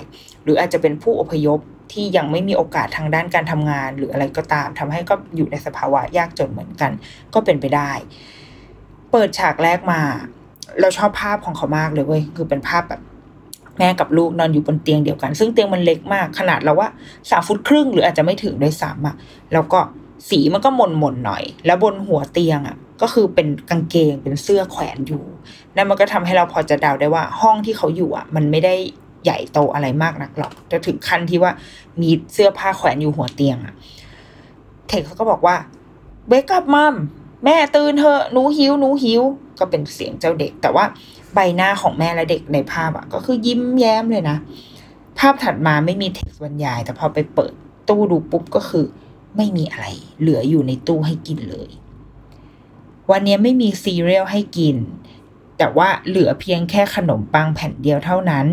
[0.43, 1.59] หรืออาจจะเป็นผู้อพยพ
[1.93, 6.91] ที่ยังไม่มีโอกาสทางด้านการทำงาน หรืออะไรก็ตามทำให้ก็อยู่ในสภาวะยากจนเหมือนกัน
[7.35, 7.93] ก็เป็นไปได้
[9.11, 10.01] เปิดฉากแรกมา
[10.81, 13.01] เราชอบภาพของเขามากเลยเว้ยคือเป็นภาพแบบ
[13.79, 16.89] แม่กับลูกนอนอยู่บนเตียงเดียวกัน ซึ่งเตียงมันเล็กมากขนาดเราว่า
[17.31, 19.17] สามฟุตครึ่งหรืออาจจะไม่ถึงด้วยซ้ำอะ
[19.53, 19.81] แล้วก็
[20.31, 25.23] สีมันก็หม่นหม่นหน่อย แล้วบนหัวเตียงอะ ก็คือเป็นกางเกงเป็นเสื้อแขวนอยู่
[25.77, 28.75] นั่นมันก็ทำให้เราพอจะเดาได้ว่าห้องที่เขาอยู่อะ มันไม่ได้
[29.25, 31.53] ใหญ่โตอะไรมากนักหรอกจะถึงขั้นที่ว่า
[32.01, 33.75] มีเสื้อผ้าแขวนอยู่หัวเตียงอะ
[34.89, 35.57] เทคเขาก็บอกว่า
[36.29, 36.95] เบกับมัม
[37.45, 39.23] แม่ตื่นเถอะหนูหิวหนูหิว
[39.59, 40.85] ก็เป็นเสียงเจ้าเด็ก แต่ว่า
[41.35, 44.39] ใบหน้าของแม่และเด็กในภาพอะ ก็คือยิ้มแย้มเลยนะ
[45.19, 47.53] ภาพถัดมาไม่มีเท็กซ์บรรยาย แต่พอไปเปิด
[47.89, 48.85] ตู้ดูปุ๊บก็คือ
[49.37, 49.87] ไม่มีอะไร
[50.21, 51.71] เหลืออยู่ในตู้ให้กินเลย
[53.11, 54.77] วันนี้ไม่มีซีเรียลให้กิน
[55.59, 58.47] แต่ว่าเหลือเพียงแค่ขนมปังแผ่นเดียวเท่านั้น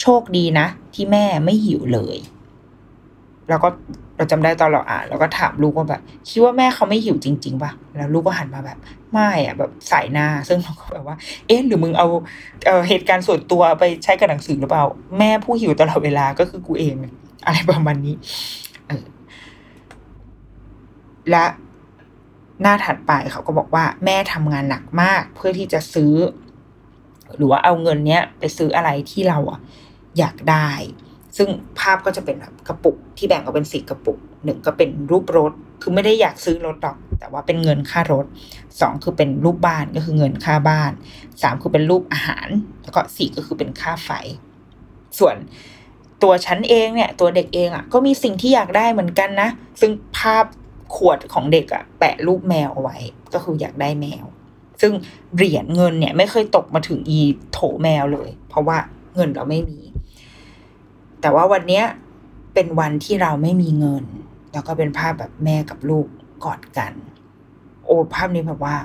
[0.00, 2.16] โชคดีนะ ที่แม่ไม่หิวเลย
[3.48, 3.68] แล้วก็
[4.16, 8.78] เราจำได้ตอนเราอ่านเราก็ถามลูกว่าแบบ คิดว่าแม่เขาไม่หิวจริงๆป่ะแล้วลูกก็หันมาแบบ
[9.12, 12.06] ไม่อะแบบสายหน้า ซึ่งเราก็แบบว่า เอ๊ะหรือมึงเอา
[12.66, 14.84] เออเหตุการณ์ส่วนตัวไปใช้กับหนังสือหรือเปล่า
[15.18, 16.94] แม่ผู้หิวตลอดเวลาก็คือกูเอง
[17.46, 18.14] อะไรประมาณนี้
[18.88, 19.04] เออ
[21.30, 21.46] และ
[22.62, 26.14] หน้าถัดไปเขาก็บอกว่าแม่ทำงานหนักมากเพื่อที่จะซื้อ
[27.36, 29.60] หรือว่าเอาเงินเนี้ยไปซื้ออะไรที่เราอะ
[30.18, 30.70] อยากได้
[31.36, 38.26] ซึ่งภาพก็จะเป็นแบบกระปุกที่แบ่งออกเป็นสี่กระปุกหนึ่งก็เป็นรูปรถ คือไม่ได้อยากซื้อรถหรอก แต่ว่าเป็นเงินค่ารถ
[38.80, 40.92] สองคือเป็นรูปบ้านก็คือเงินค่าบ้าน
[41.42, 42.48] สามคือเป็นรูปอาหาร
[42.82, 44.10] แล้วก็สี่ก็คือเป็นค่าไฟ
[45.18, 45.36] ส่วน
[46.22, 49.48] ตัวฉันเองเนี่ย ตัวเด็กเองอะก็มีสิ่งที่อยากได้เหมือนกันนะ
[49.80, 50.44] ซึ่งภาพ
[50.94, 52.96] ขวดของเด็กอะแปะรูปแมวเอาไว้
[53.34, 54.24] ก็คืออยากได้แมว
[54.80, 54.92] ซึ่ง
[55.34, 57.18] เหรียญเงินเนี่ยไม่เคยตกมาถึงอี
[57.52, 58.78] โถแมวเลย เพราะว่า
[59.14, 59.80] เงินเราไม่มี
[61.20, 61.84] แต่ว่าวันเนี้ย
[62.54, 64.04] เป็นวันที่เราไม่มีเงิน
[64.52, 66.06] แล้วก็เป็นภาพแบบแม่กับลูก
[66.44, 66.92] กอดกัน
[67.84, 68.76] โอ้ภาพนี้แบบว่า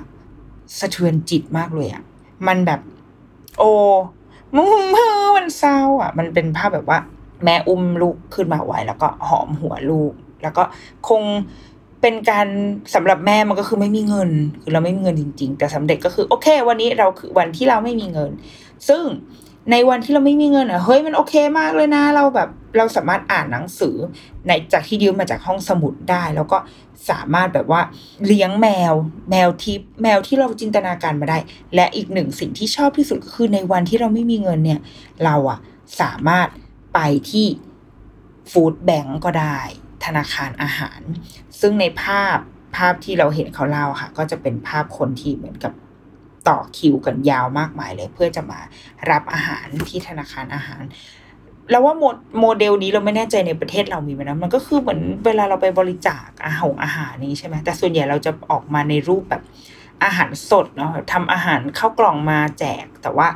[0.78, 2.02] สะเทือนจิตมากเลยอะ่ะ
[2.46, 2.80] มันแบบ
[3.58, 3.70] โอ้
[4.56, 6.98] มือมือมันเศร้าอะ มันเป็นภาพแบบว่า
[7.44, 10.12] แม่อุ้มลูกขึ้นมาไว้ แล้วก็หอมหัวลูก
[10.42, 10.62] แล้วก็
[11.08, 11.22] คง
[12.06, 12.48] เป็นการ
[12.94, 14.30] สำหรับแม่มันก็คือไม่มีเงิน
[14.62, 18.30] คือเราไม่มีเงินจริง ๆ แต่สำเร็จก็คือโอเค วันนี้เราคือวันที่เราไม่มีเงิน
[18.88, 19.04] ซึ่ง
[19.70, 23.96] ในวันที่เราไม่มีเงินอะเฮ้ยมันโอเคมากเลยนะ เราแบบเราสามารถอ่านหนังสือ
[24.46, 26.58] ในจากที่ยืมมาจากห้องสมุดได้ แล้วก็
[27.10, 27.80] สามารถแบบว่า
[28.26, 28.92] เลี้ยงแมว
[29.30, 31.38] แมวทิพแมวที่เราจินตนาการมาได้
[31.74, 34.80] และอีกหนึ่งสิ่งที่ชอบที่สุดก็คือในวันที่เราไม่มีเงินเนี่ย
[35.24, 35.58] เราอะ
[36.00, 36.48] สามารถ
[36.94, 36.98] ไป
[37.30, 37.46] ที่
[38.52, 39.60] ฟู้ดแบงก์ก็ได้
[40.04, 41.00] ธนาคารอาหาร
[41.60, 42.38] ซึ่งในภาพ
[42.76, 45.72] ภาพที่เราเห็นเขาเล่าค่ะ ก็จะเป็นภาพคนที่เหมือนกับ
[46.48, 48.60] ต่อคิวกันยาวมากมายเลย เพื่อจะมา
[49.10, 50.82] รับอาหารที่ธนาคารอาหาร
[51.70, 52.04] แล้วว่าโม
[52.40, 59.42] โมเดลนี้เราไม่แน่ใจในประเทศเรามีไหมนะมันก็คือเหมือนเวลาเราไปบริจาคอาหารอาหารนี้ใช่ไหมแต่ส่วนใหญ่เราจะออกมาในรูปแบบ
[60.04, 63.28] อาหารสดเนาะทำอาหารเข้ากล่องมาแจก แต่ว่า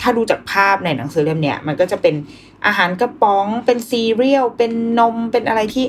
[0.00, 2.14] ถ้าดูจากภาพในหนังสือเล่มเนี้ยมันก็จะเป็น
[2.66, 5.86] อาหารกระป๋องเป็นซีเรียลเป็นนมเป็นอะไรที่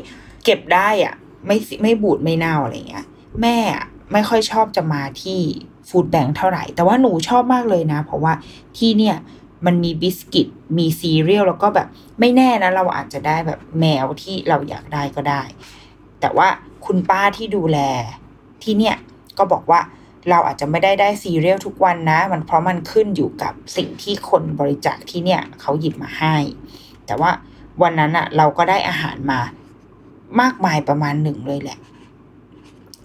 [0.47, 1.15] เก็บได้อะ
[1.47, 3.05] ไม่ไม่บูดไม่เน่าอะไรเงี้ย
[3.41, 3.57] แม่
[4.11, 5.39] ไม่ค่อยชอบจะมาที่
[5.89, 8.33] food bank เท่าไหร่ แต่ว่าหนูชอบมากเลยนะ เพราะว่า
[8.77, 9.15] ที่เนี่ย
[9.65, 11.87] มันมีบิสกิต มีซีเรียลแล้วก็แบบ
[12.19, 15.43] ไม่แน่นะ เราอาจจะได้แบบแมวที่เราอยากได้ก็ได้
[16.19, 16.47] แต่ว่า
[16.85, 17.79] คุณป้าที่ดูแล
[18.63, 18.95] ที่เนี่ย
[19.37, 19.79] ก็บอกว่า
[20.29, 26.35] เราอาจจะไม่ได้ได้ซีเรียลทุกวันนะ มันเพราะมันขึ้นอยู่กับสิ่งที่คนบริจาคที่เนี่ยเขาหยิบมาให้
[27.05, 27.31] แต่ว่า
[27.81, 29.39] วันนั้นอะเราก็ได้อาหารมา
[30.41, 31.79] มากมายประมาณหนึ่งเลยแหละ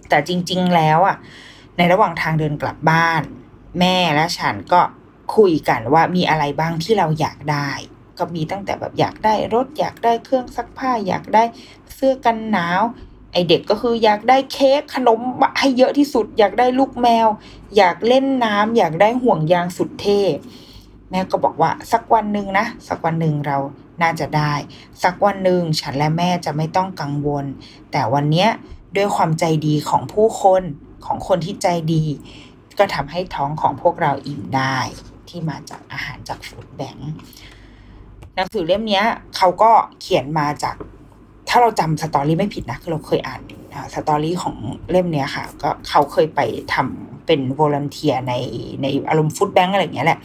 [0.09, 1.17] แต่จริง ๆ แล้วอะ
[1.77, 3.21] ในระหว่างทางเดินกลับบ้าน
[3.79, 4.81] แม่และฉันก็
[5.35, 7.69] คุยกันว่ามีอะไรบ้างที่เราอยากได้
[8.19, 11.43] ก็มีตั้งแต่แบบอยากได้รถอยากได้เครื่องซักผ้า อยากได้
[11.93, 12.81] เสื้อกันหนาว
[13.31, 15.19] ไอเด็กก็คืออยากได้เค้กขนม
[15.59, 17.27] ให้เยอะที่สุด อยากได้ลูกแมว
[17.77, 20.21] อยากเล่นน้ำอยากได้ห่วงยางสุดเท่
[21.13, 23.57] แม่ก็บอกว่าสักวันหนึ่งนะสักวันหนึ่งเรา
[24.01, 24.53] น่าจะได้
[25.03, 27.45] สักวันหนึ่งฉันและแม่จะไม่ต้องกังวล
[27.91, 28.49] แต่วันเนี้ย
[28.95, 30.63] ด้วยความใจดีของผู้คน
[31.05, 32.03] ของคนที่ใจดี
[32.79, 34.77] ก็ทำให้ท้องของพวกเราอิ่มได้
[35.29, 37.11] ที่มาจากอาหารจาก food bank
[38.35, 39.01] หนังสือเล่มนี้
[39.35, 39.71] เขาก็
[40.01, 40.75] เขียนมาจาก
[41.49, 43.41] ถ้าเราจำ story ไม่ผิดนะคือเราเคยอ่าน
[43.93, 44.55] story ของ
[44.91, 46.39] เล่มเนี้ยค่ะ ก็เขาเคยไป
[46.73, 48.33] ทำเป็น volunteer ใน
[48.81, 50.19] ในอารมณ์ food bank อะไรอย่างเงี้ยแหละ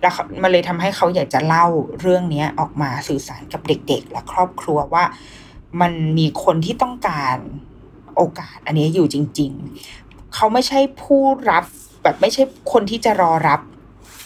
[0.00, 1.66] แล้วมันเลยทำให้เขาอยากจะเล่า
[2.00, 5.04] เรื่องนี้ออกมาสื่อสารกับเด็ก ๆ และครอบครัวว่า
[5.80, 7.36] มันมีคนที่ต้องการ
[8.16, 9.52] โอกาสอันนี้อยู่จริง
[9.94, 11.64] ๆ เขาไม่ใช่ผู้รับ
[12.02, 13.60] แบบไม่ใช่คนที่จะรอรับ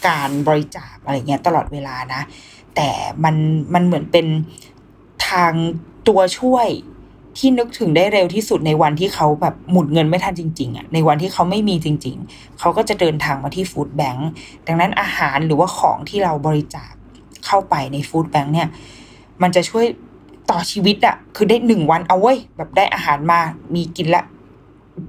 [0.09, 2.23] การบริจาคอะไรเงี้ยตลอดเวลานะ
[2.77, 2.89] แต่
[3.25, 3.37] มัน
[3.75, 4.27] มันเหมือนเป็น
[5.29, 5.53] ทาง
[6.09, 6.69] ตัวช่วย
[7.39, 14.29] ที่นึกถึงได้เร็วที่สุดในวันที่เขาแบบหมุนเงินไม่ทันจริงๆอะในวันที่เขาไม่มีจริง ๆ เขาก็จะเดินทางมาที่ฟู้ดแบงค์
[14.67, 16.93] ดังนั้นอาหารหรือว่าของที่เราบริจาค
[17.47, 18.69] เข้าไปในฟู้ดแบงค์เนี่ย
[19.43, 19.85] มันจะช่วย
[20.51, 23.41] ต่อชีวิตอะคือได้หนึ่งวันเอาไว้แบบได้อาหารมา
[23.75, 24.23] มีกินละ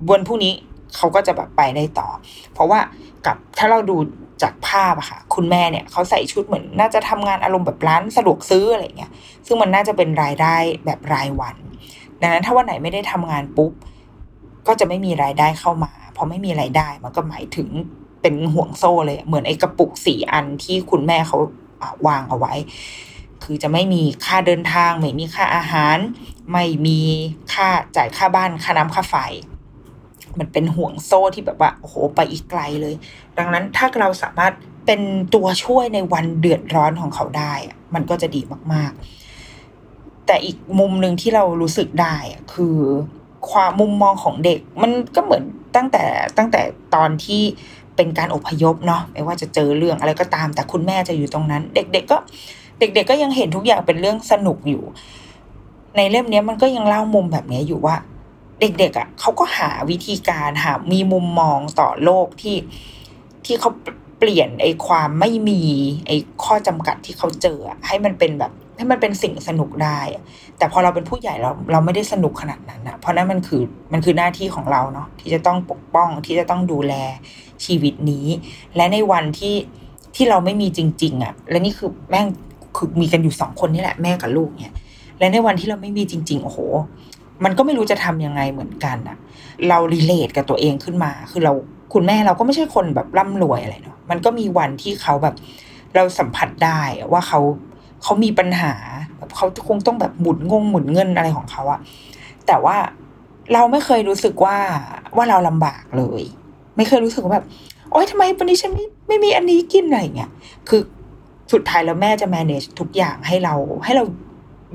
[0.09, 0.53] วันพรุ่งนี้
[0.95, 2.07] เขาก็จะแบบไปได้ต่อ
[2.53, 2.79] เพราะว่า
[3.25, 3.97] กับถ้าเราดู
[4.43, 9.12] จากภาพอะค่ะ คุณแม่เนี่ยเขาใส่ชุดเหมือน น่าจะทำงานอารมณ์แบบร้านสะดวกซื้ออะไรเงี้ย
[9.45, 10.55] ซึ่งมันน่าจะเป็นรายได้
[10.86, 11.56] แบบรายวัน
[12.24, 13.71] ดังนั้นถ้าวันไหนไม่ได้ทำงานปุ๊บ
[14.67, 17.69] ก็จะไม่มีรายได้เข้ามาพอไม่มีรายได้มันก็หมายถึง
[18.21, 21.38] เป็นห่วงโซ่เลย เหมือนไอ้กระปุกสี่อันที่คุณแม่เขา
[22.08, 22.54] วางเอาไว้
[23.44, 25.98] คือจะไม่มีค่าเดินทาง ไม่มีค่าอาหาร
[26.52, 27.00] ไม่มี
[27.54, 29.15] ค่าจ่ายค่าบ้านค่าน้ำค่าไฟ
[30.40, 32.96] มันเป็นห่วงโซ่ที่แบบว่าโอ้โหไปอีกไกลเลย
[33.38, 34.54] ดังนั้นถ้าเราสามารถ
[34.86, 35.02] เป็น
[35.36, 37.54] ตัวช่วยในวันเดือดร้อนของเขาได้
[37.96, 38.42] มันก็จะดี
[38.74, 39.23] มาก ๆ
[40.26, 42.15] แต่อีกมุมหนึ่งที่เรารู้สึกได้
[42.54, 42.78] คือ
[43.52, 45.44] ความมุมมองของเด็ก มันก็เหมือน
[45.76, 46.04] ตั้งแต่
[46.38, 46.62] ตั้งแต่
[46.96, 47.42] ตอนที่
[47.96, 52.17] เป็นการอพยพเนาะไม่ว่าจะเจอเรื่องอะไรก็ตาม แต่คุณแม่จะอยู่ตรงนั้น เด็ก ๆ ก็
[52.80, 54.84] เด็ก ๆ ก็ยังเห็นทุกอย่างเป็นเรื่องสนุกอยู่
[55.98, 57.96] ในเล่มนี้มันก็ยังเล่ามุมแบบนี้อยู่ว่า
[58.60, 62.58] เด็กๆอะเขาก็หาวิธีการหามีมุมมองต่อโลกที่
[63.46, 63.71] ที่เขา
[64.19, 65.62] เปลี่ยนไอ้ความไม่มี
[66.08, 70.00] ไอ้ข้อจำกัดที่เขาเจอให้มันเป็นแบบ ให้มันเป็นสิ่งสนุกได้
[70.58, 73.62] แต่พอเราเป็นผู้ใหญ่เราเราไม่ได้สนุกขนาดนั้นนะเพราะนั้นมันคือ
[73.94, 76.94] มันคือหน้าที่ของเราเนาะที่จะต้องปกป้องที่จะต้องดูแล
[77.65, 78.28] ชีวิตนี้
[78.76, 79.56] และในวันที่
[80.15, 82.26] ที่เราไม่มีจริง ๆอะ่ะและนี่คือแม่ง
[82.76, 84.76] คือมีกันอยู่สองคนนี่แหละแม่กับลูกเนี่ย
[85.19, 86.60] และในวันที่เราไม่มีจริง ๆ โอ้โห
[87.44, 89.17] มันก็ไม่รู้จะทำยังไงเหมือนกันอะ
[89.69, 91.54] เรารีเลทกับตัวเองขึ้นมา คือเรา
[91.94, 95.36] คุณแม่เราก็ไม่ใช่คนแบบร่ำรวยอะไรเนาะมันก็มีวันที่เขาแบบ
[95.96, 97.40] เราสัมผัสได้ว่าเขา
[98.04, 98.73] เขามีปัญหา
[99.17, 101.79] แบบเขาคงต้องแบบหมุนงงหมุนเงินอะไรของเขาอะ
[102.47, 102.77] แต่ว่า
[103.54, 104.58] เราไม่เคยรู้สึกว่า
[105.15, 106.23] ว่าเราลำบากเลย
[106.77, 107.45] ไม่เคยรู้สึกว่าแบบ
[107.91, 110.31] โอ๊ยทำไมวันนี้ฉันไม่ไม่มีอันนี้กินอะไรเงี้ย
[110.69, 110.81] คือ
[111.51, 114.04] สุดท้ายแล้วแม่จะ manage ทุกอย่างให้เราให้เรา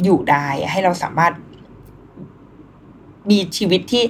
[0.04, 1.32] อยู่ได้ให้เราสามารถ
[3.30, 4.04] มีชีวิตที่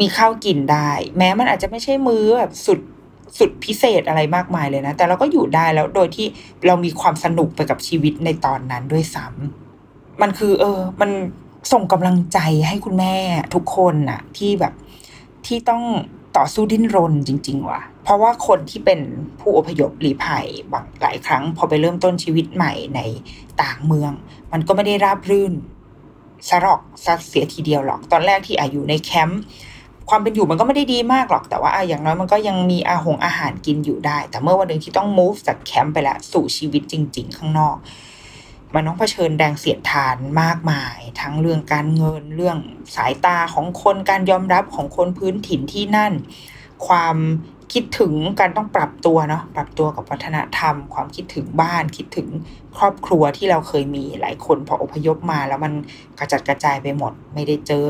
[0.00, 2.78] มีข้าวกินได้ แม้มันอาจจะไม่ใช่มื้อแบบสุด
[3.38, 6.26] สุดพิเศษอะไรมากมายเลยนะ แต่เราก็อยู่ได้แล้วโดยที่
[6.66, 11.10] เรามีความสนุกไปกับชีวิตในตอนนั้นด้วยซ้ำมันคือ เออ มัน
[11.72, 13.16] ส่งกำลังใจให้คุณแม่
[13.54, 14.74] ทุกคนน่ะ ที่แบบ
[15.46, 15.82] ที่ต้อง
[16.36, 19.00] ต่อสู้ดิ้นรนจริง ๆ ว่ะ เพราะว่าคนที่เป็น
[19.40, 23.00] ผู้อพยพหลีภัยบางหลายครั้ง พอไปเริ่มต้นชีวิตใหม่ใน
[23.62, 24.12] ต่างเมือง
[24.52, 25.52] มันก็ไม่ได้ราบรื่น
[26.48, 29.42] สะรอกซะเสียทีเดียวหรอก ตอนแรกที่อายุในแคมป์
[30.10, 37.76] ความเป็นอยู่มันก็ไม่ได้ดีมากหรอกแต่ว่าอย่างน้อยมันก็ยังมีอาหงอาหารกินอยู่ได้ แต่เมื่อวันหนึ่งที่ต้อง move จากแคมป์ไปละสู่ชีวิตจริง ๆ ข้างนอก
[38.74, 42.58] มันต้องเผชิญแรงเสียดทานมากมาย ทั้งเรื่องการเงินเรื่อง
[42.96, 46.12] สายตาของคนการยอมรับของคนพื้นถิ่นที่นั่น
[46.86, 47.16] ความ
[47.72, 52.28] คิดถึงการต้องปรับตัวเนาะปรับตัวกับวัฒนธรรม ความคิดถึงบ้านคิดถึง
[52.78, 55.72] ครอบครัวที่เราเคยมีหลายคนพออพยพมา แล้วมัน
[56.18, 57.84] กระจัดกระจายไปหมด ไม่ได้เจอ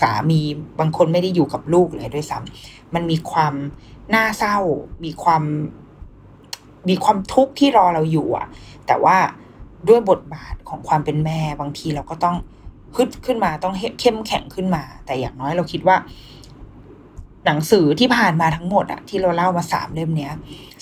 [0.00, 0.40] สามี
[0.80, 3.54] บางคนไม่ได้อยู่กับลูกเลยด้วยซ้ำมันมีความ
[4.14, 4.56] น่าเศร้า
[5.04, 5.42] มีความ
[6.88, 8.46] มีความทุกข์ที่รอเราอยู่อะ
[8.86, 9.16] แต่ว่า
[9.88, 12.36] ด้วยบทบาทของความเป็นแม่บางทีเราก็ต้อง
[12.96, 15.96] ฮึดขึ้นมาต้องเข้มแข็งขึ้นมา แต่อย่างน้อยเราคิดว่า
[17.46, 20.32] หนังสือที่ผ่านมาทั้งหมดอะที่เราเล่ามาสามเล่มเนี้ย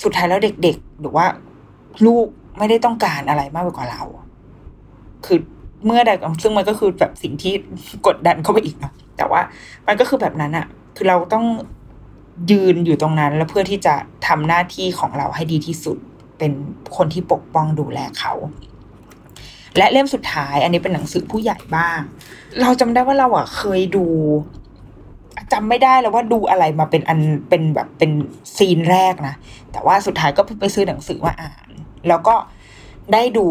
[0.03, 1.27] สุดท้ายแล้วเด็ก ๆ หรือว่า
[2.07, 2.27] ลูก
[2.59, 4.03] ไม่ได้ต้องการอะไรมากกว่าเรา
[5.27, 5.39] คือ
[5.87, 6.11] เมื่อใด
[6.43, 7.53] ซึ่งมันก็คือแบบสิ่งที่
[8.07, 9.41] กดดันเข้าไปอีกเนาะแต่ว่า
[9.87, 10.67] มันก็คือแบบนั้นอะ
[10.97, 11.45] คือเราต้อง
[12.51, 13.95] ยืนอยู่ตรงนั้นแล้วเพื่อที่จะ
[14.27, 15.99] ทำหน้าที่ของเราให้ดีที่สุด
[16.39, 16.53] เป็น
[16.97, 18.33] คนที่ปกป้องดูแลเขา
[19.77, 22.01] และเล่มสุดท้าย อันนี้เป็นหนังสือผู้ใหญ่บ้าง
[22.61, 24.07] เราจำได้ว่าเราอะเคยดู
[25.53, 28.11] จำไม่ได้แล้วว่าดูอะไรมาเป็นอันเป็นแบบเป็น
[28.57, 29.35] ซีนแรกนะ
[29.73, 31.69] แต่ว่าสุดท้ายก็ไปซื้อหนังสือมาอ่าน
[32.09, 32.35] แล้วก็
[33.13, 33.47] ได้ดู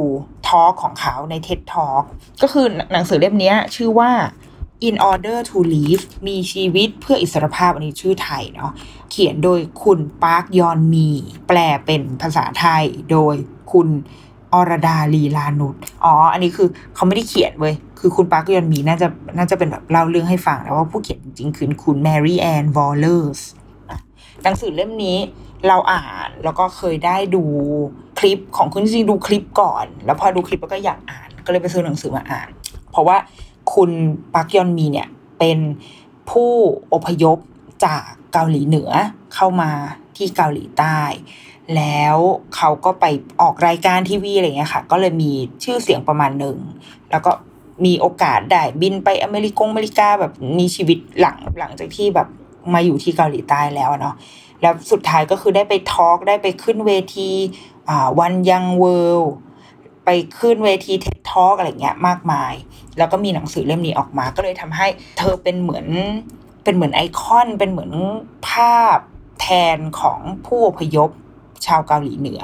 [0.49, 2.03] ทอล์กของเขาใน TED Talk
[2.41, 4.11] ก็คือหนังสือเล่มนี้ชื่อว่า
[4.87, 8.71] In Order to Live มีชีวิตเพื่ออิสรภาพอันนี้ชื่อไทยเนาะ
[9.11, 11.09] เขียนโดยคุณปาร์คยอนมี
[11.47, 13.35] แปลเป็นภาษาไทยโดย
[13.71, 13.87] คุณ
[14.53, 23.41] อรดาลีลานุชอ๋อ อันนี้คือเขาไม่ได้เขียนเว้ย คือคุณปาร์คยอนมีน่าจะน่าจะเป็นแบบเล่าเรื่องให้ฟังแล้วว่าผู้เขียนจริงๆ คือคุณแมรี่แอนวอลเลอร์ส
[24.43, 25.17] หนังสือเล่มนี้
[25.67, 27.43] เราอ่านแล้วก็เคยได้ดู
[28.19, 32.49] คลิปของคุณจริงดูคลิปก่อน แล้วพอดูคลิปก็อยากอ่าน ก็เลยไปซื้อหนังสือมาอ่าน
[32.91, 33.17] เพราะว่า
[33.73, 33.89] คุณ
[34.33, 35.07] ปักยอนมีเนี่ย
[35.39, 35.59] เป็น
[36.29, 36.51] ผู้
[36.93, 37.37] อพยพ
[37.85, 38.03] จาก
[38.33, 38.91] เกาหลีเหนือ
[39.35, 39.71] เข้ามา
[40.17, 40.99] ที่เกาหลีใต้
[41.75, 42.17] แล้ว
[42.55, 43.05] เขาก็ไป
[43.41, 45.31] ออกรายการทีวีอะไรเงี้ยค่ะ ก็เลยมี
[45.63, 46.57] ชื่อเสียงประมาณหนึ่ง
[47.11, 47.31] แล้วก็
[47.85, 52.27] มีโอกาสได้บินไปอเมริกงอเมริกาแบบมีชีวิตหลังหลังจากที่แบบ
[52.73, 54.15] มาอยู่ที่เกาหลีใต้แล้วเนาะ
[54.61, 57.29] แล้วสุดท้ายก็คือได้ไปทอล์กได้ไปขึ้นเวที
[58.19, 59.33] วันยังเวิลด์
[60.05, 62.53] ไปขึ้นเวทีเท็ทอกอะไรเงี้ยมากมาย
[62.97, 64.87] แล้วก็มีหนังสือเล่มนี้ออกมา ก็เลยทำให้
[65.17, 65.87] เธอเป็นเหมือน
[66.63, 67.91] เป็นเหมือนไอคอน เป็นเหมือน
[68.49, 68.97] ภาพ
[69.41, 71.09] แทนของผู้อพยพ
[71.65, 72.41] ชาวเกาหลีเหนือ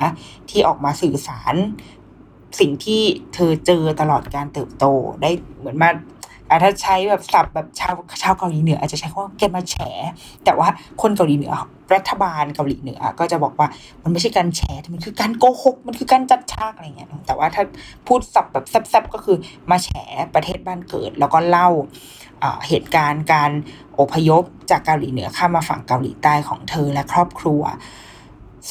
[0.49, 1.55] ที่ออกมาสื่อสาร
[2.59, 3.01] สิ่งที่
[3.33, 4.85] เธอเจอตลอดการเติบโต
[5.21, 5.89] ได้เหมือนมา
[6.63, 7.93] ถ้าใช้แบบศัพท์แบบชาว
[8.23, 9.75] ชาวเกาหลีเหนืออาจจะใช้คำว่าแกมาแฉ
[10.45, 10.67] แต่ว่า
[11.01, 11.53] คนเกาหลีเหนือ
[11.93, 13.67] รัฐบาลเกาหลีเหนือก็จะบอกว่า
[14.03, 14.61] มันไม่ใช่การแฉ
[14.93, 17.63] มันคือการโกหก มันคือการจัดฉากอะไรเงี้ย แต่ว่าถ้า
[18.07, 19.38] พูดศัพท์แบบแซบๆก็คือ
[19.71, 19.89] มาแฉ
[20.36, 21.69] ประเทศบ้านเกิด แล้วก็เล่า
[22.67, 23.51] เหตุการณ์การ
[23.99, 27.61] อพยพจากเกาหลีเหนือข้ามมาฝั่งเกาหลีใต้ของเธอและครอบครัว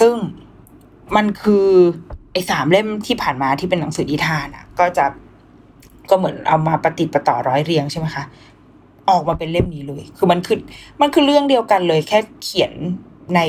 [0.01, 0.15] ซึ่ง
[1.17, 1.67] มันคือ
[2.33, 5.05] ไอ้สามเล่มที่ผ่านมาที่เป็นหนังสือนิทานอะ ก็จะ
[6.11, 8.25] ก็เหมือนเอามาปฏิดประต่อร้อยเรียงใช่ไหมคะ
[9.11, 10.59] ออกมาเป็นเล่มนี้เลย คือมันคือ
[11.01, 12.73] มันคือเรื่องเดียวกันเลย แค่เขียน
[13.35, 13.41] ใน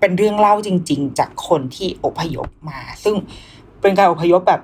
[0.00, 3.14] เป็นเรื่องเล่าจริง ๆ จากคนที่อพยพมา ซึ่ง
[3.80, 4.62] เป็นการอพยพแบบ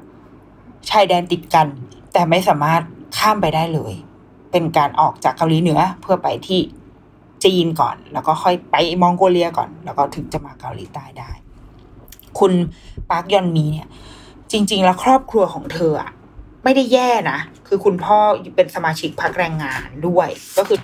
[0.90, 1.66] ชายแดนติดกัน
[2.12, 2.82] แต่ไม่สามารถ
[3.16, 3.92] ข้ามไปได้เลย
[4.50, 6.60] เป็นการออกจากเกาหลีเหนือเพื่อไปที่
[7.44, 11.30] จีนก่อน แล้วก็ค่อยไปมองโกเลียก่อน แล้วก็ถึงจะมาเกาหลีใต้ได้
[12.38, 12.52] คุณ
[13.10, 13.88] ปาร์กยอนมีเนี่ย
[14.52, 16.10] จริง ๆ แล้วครอบครัวของเธออะ
[16.64, 17.38] ไม่ได้แย่นะ
[17.68, 18.18] คือคุณพ่อ
[18.56, 20.78] เป็นสมาชิกพรรคแรงงานด้วย ก็คือ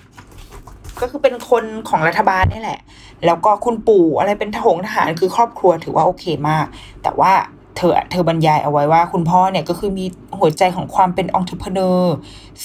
[1.00, 2.80] ก็คือเป็นคนของรัฐบาลนี่แหละ
[3.26, 6.66] แล้วก็คุณปู่อะไรเป็นทหงทหารคือครอบครัวถือว่าโอเคมาก
[7.02, 7.32] แต่ว่า
[7.76, 10.06] เธอเธอบรรยายเอาไว้ว่าคุณพ่อเนี่ยก็คือมี
[10.38, 12.14] หัวใจของความเป็นองค์ประกอบ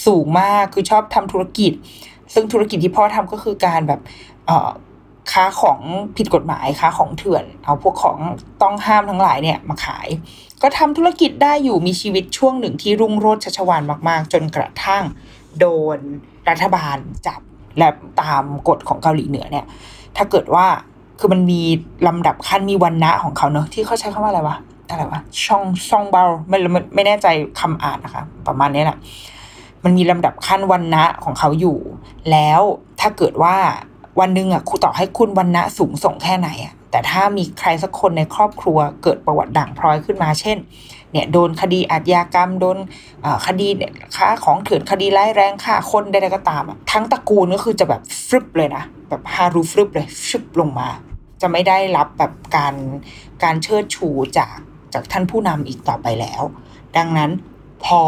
[0.05, 1.71] สูงมากคือชอบทำธุรกิจ
[2.33, 4.01] ซึ่งธุรกิจที่พ่อทำก็คือการแบบ
[4.47, 4.69] เอ่อ
[5.31, 5.79] ค้าของ
[6.17, 8.17] ผิดกฎหมายค้าของเถื่อน เอาพวกของ
[8.61, 10.07] ต้องห้ามทั้งหลายเนี่ยมาขาย
[10.61, 15.03] ก็ทำธุรกิจได้อยู่มีชีวิตช่วงหนึ่งที่รุ่งโรจน์ชัชวานมาก ๆ จนกระทั่ง
[15.59, 15.65] โด
[15.95, 15.97] น
[16.49, 16.97] รัฐบาล
[17.27, 17.41] จับ
[17.77, 17.89] และ
[18.21, 19.65] ตามกฎของเกาหลีเหนือเนี่ย
[20.17, 20.65] ถ้าเกิดว่า
[21.19, 21.61] คือมันมี
[22.07, 24.57] ลำดับขั้นมีวันณะของเขาเนอะที่เขาใช้คำว่าอะไรวะ
[24.89, 27.27] อะไรวะช่องช่องเบาไม่ไม่ไม่แน่ใจ
[27.59, 28.97] คำอ่านนะคะ ประมาณนี้แหละ
[29.83, 31.77] มันมีลำดับขั้นวันณะของเขาอยู่
[32.31, 32.61] แล้ว
[32.99, 33.55] ถ้าเกิดว่า
[34.19, 40.57] วันหนึ่งอะครูต่อให้คุณวันณะสูงส่งแค่ไหนอะแต่ถ้ามีใครสักคนในครอบครัวเกิดประวัติด่างพร้อยขึ้นมาเช่น
[41.11, 42.77] เนี่ยโดนคดีอาชญากรรมโดน
[43.47, 50.89] คดีเนี่ยค้าของเถื่อนคดีร้ายแรงฆ่าคนใดๆก็ตามอะทั้งตระกูลก็คือจะแบบฟึบเลยนะแบบฮารูฟึบเลยฟึบลงมา
[51.41, 52.75] จะไม่ได้รับแบบการ
[53.43, 54.07] การเชิดชู
[54.37, 54.55] จาก
[54.93, 56.41] จากท่านผู้นำอีกต่อไปแล้ว
[56.97, 57.31] ดังนั้น
[57.85, 58.01] พอ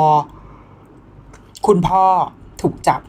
[1.68, 2.04] คุณพ่อ
[2.62, 3.02] ถูกจับ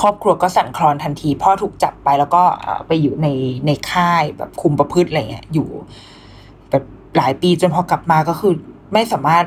[0.00, 2.42] ครอบครัวก็สั่นคลอนทันทีพ่อถูกจับไปแล้วก็
[2.86, 3.28] ไปอยู่ใน
[3.66, 5.68] ในค่ายแบบคุมประพฤติอะไรเงี้ยอยู่
[6.70, 6.84] แบบ
[7.16, 8.52] หลายปีจนพอกลับมาก็คือ
[8.92, 9.46] ไม่สามารถ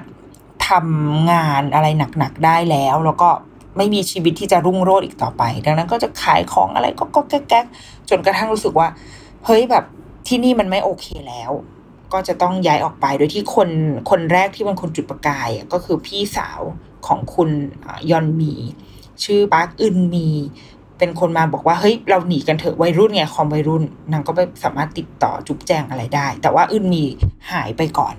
[0.69, 1.87] ทำงานอะไร
[2.17, 3.29] หนักๆได้แล้ว แล้วก็
[3.77, 7.65] ไม่มีชีวิตที่จะรุ่งโรจน์อีกต่อไป ดังนั้นก็จะขายของอะไรก็ก็แก๊ก
[8.09, 8.87] จนกระทั่งรู้สึกว่า
[9.45, 9.85] เฮ้ยแบบ
[10.27, 11.51] ที่นี่มันไม่โอเคแล้ว
[12.13, 13.69] ก็จะต้องย้ายออกไปโดยที่คน
[14.09, 16.61] คนแรกที่เป็นคนจุดประกายก็คือพี่สาว
[17.07, 17.49] ของคุณ
[18.11, 18.53] ยอนมี
[19.25, 20.27] ชื่อปาร์คอึนมี
[20.97, 27.03] เป็นคนมาบอกว่าเฮ้ยเราหนีกันเถอะวัยรุ่นไงความวัยรุ่นนางก็ไม่สามารถติดต่อจุ๊บแจงอะไรได้ แต่ว่าอึนมี
[27.51, 28.15] หายไปก่อน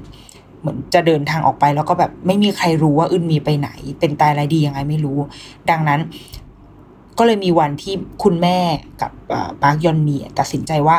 [0.61, 3.71] เหมือนจะเดินทางออกไปแล้วก็แบบไม่มีใครรู้ว่าอึนมีไปไหน
[4.01, 5.19] เป็นตายอะไรดียังไงไม่รู้
[5.71, 6.01] ดังนั้น
[7.19, 8.59] ก็เลยมีวันที่คุณแม่
[9.01, 9.11] กับ
[9.63, 10.97] ปาร์คยอนมีตัดสินใจว่า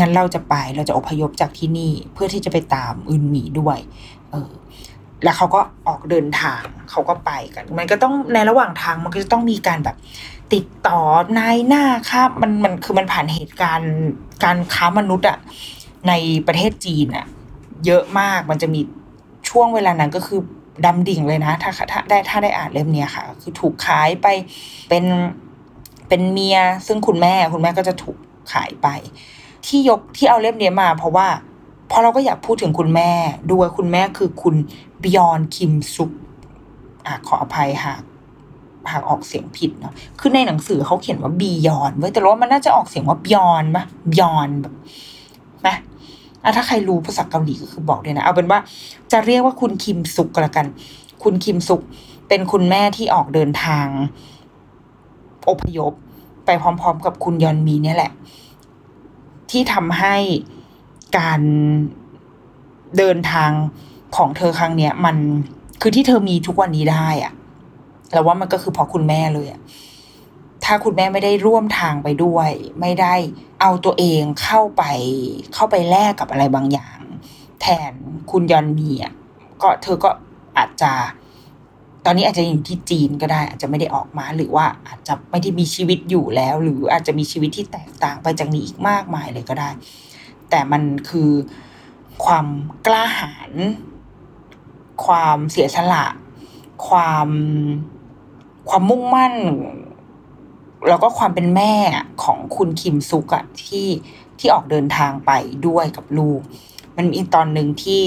[0.00, 3.78] งั้นเราจะไปเราจะอพยพจากที่นี่เพื่อที่จะไปตามอึนหมีด้วย
[4.30, 4.50] เออ
[5.22, 9.96] แล้วเขาก็ออกเดินทางเขาก็ไปกัน มันก็ต้องในระหว่างทางมันก็จะต้องมีการแบบ
[10.54, 11.00] ติดต่อ
[11.38, 13.94] นายหน้าครับมันมันคือมันผ่านเหตุการณ์
[14.44, 15.38] การค้ามนุษย์อะ
[16.08, 16.12] ใน
[16.46, 17.26] ประเทศจีนอะ
[17.86, 18.80] เยอะมากมันจะมี
[19.48, 20.40] ช่วงเวลานั้นก็คือ
[20.84, 24.26] ดำดิ่งเลยนะ ถ้าถ้าได้ถ้าได้อ่านเล่มเนี้ยค่ะ คือถูกขายไป
[24.88, 25.04] เป็น
[26.08, 28.16] เป็นเมียซึ่งคุณแม่คุณแม่ก็จะถูก
[28.52, 28.88] ขายไป
[29.66, 31.28] ที่ยกที่เอาเล่มนี้มา เพราะว่า
[31.88, 33.10] เพราะเราก็อยากพูดถึงคุณแม่
[33.52, 34.54] ด้วยคุณแม่คือคุณ
[35.02, 36.10] บิยอนคิมซุก
[37.06, 38.02] อะขออภัยหาก
[38.90, 44.74] หากออกเสียงผิดเนาะ คือในหนังสือเขาเขียนว่าบียอนไว้แต่ว่ามันน่าจะออกเสียงว่าบยอนปะบยอนแบบ
[45.66, 45.76] นะ
[46.42, 48.58] อะถ้าใครรู้ภาษาเกาหลีก็คือบอกเลยนะ เอาเป็นว่า
[49.12, 50.66] จะเรียกว่าคุณคิมซุกก็แล้วกัน
[51.22, 51.80] คุณคิมซุก
[52.28, 53.86] เป็นคุณแม่ที่ออกเดินทาง
[55.48, 55.92] อพยพ
[56.44, 58.12] ไปพร้อม ๆ กับคุณยอนมีเนี่ยแหละ
[59.50, 60.16] ที่ทำให้
[61.18, 61.40] การ
[62.98, 63.50] เดินทาง
[64.16, 65.16] ของเธอครั้งเนี้ย มัน
[65.80, 67.32] คือที่เธอมีทุกวันนี้ได้อะ
[68.12, 69.60] แล้วว่ามันก็คือเพราะคุณแม่เลยอะ
[70.64, 72.50] ถ้าคุณแม่ไม่ได้ร่วมทางไปด้วย
[72.80, 73.14] ไม่ได้
[73.60, 74.82] เอาตัวเองเข้าไป
[75.54, 76.98] เข้าไปแลกกับอะไรบางอย่าง
[77.60, 77.92] แทน
[78.30, 79.12] คุณยอนมีอะ
[79.62, 80.10] ก็เธอก็
[80.58, 80.92] อาจจะ
[82.04, 89.70] ตอนนี้อาจจะอยู่ที่จีนก็ได้ อาจจะไม่ได้ออกมาหรือว่าอาจจะไม่ได้มีชีวิตอยู่แล้ว หรืออาจจะมีชีวิตที่แตกต่างไปจากนี้อีกมากมายเลยก็ได้
[90.50, 91.30] แต่มันคือ
[92.24, 92.46] ความ
[92.86, 93.52] กล้าหาญ
[95.04, 96.04] ความเสียสละ
[96.86, 97.28] ความ
[98.68, 99.34] ความมุ่งมั่น
[100.88, 101.72] แล้วก็ความเป็นแม่
[102.24, 103.88] ของคุณคิมซุกอะที่
[104.38, 105.30] ที่ออกเดินทางไป
[105.66, 106.40] ด้วยกับลูก
[106.96, 108.00] มันมีตอนหนึ่งที่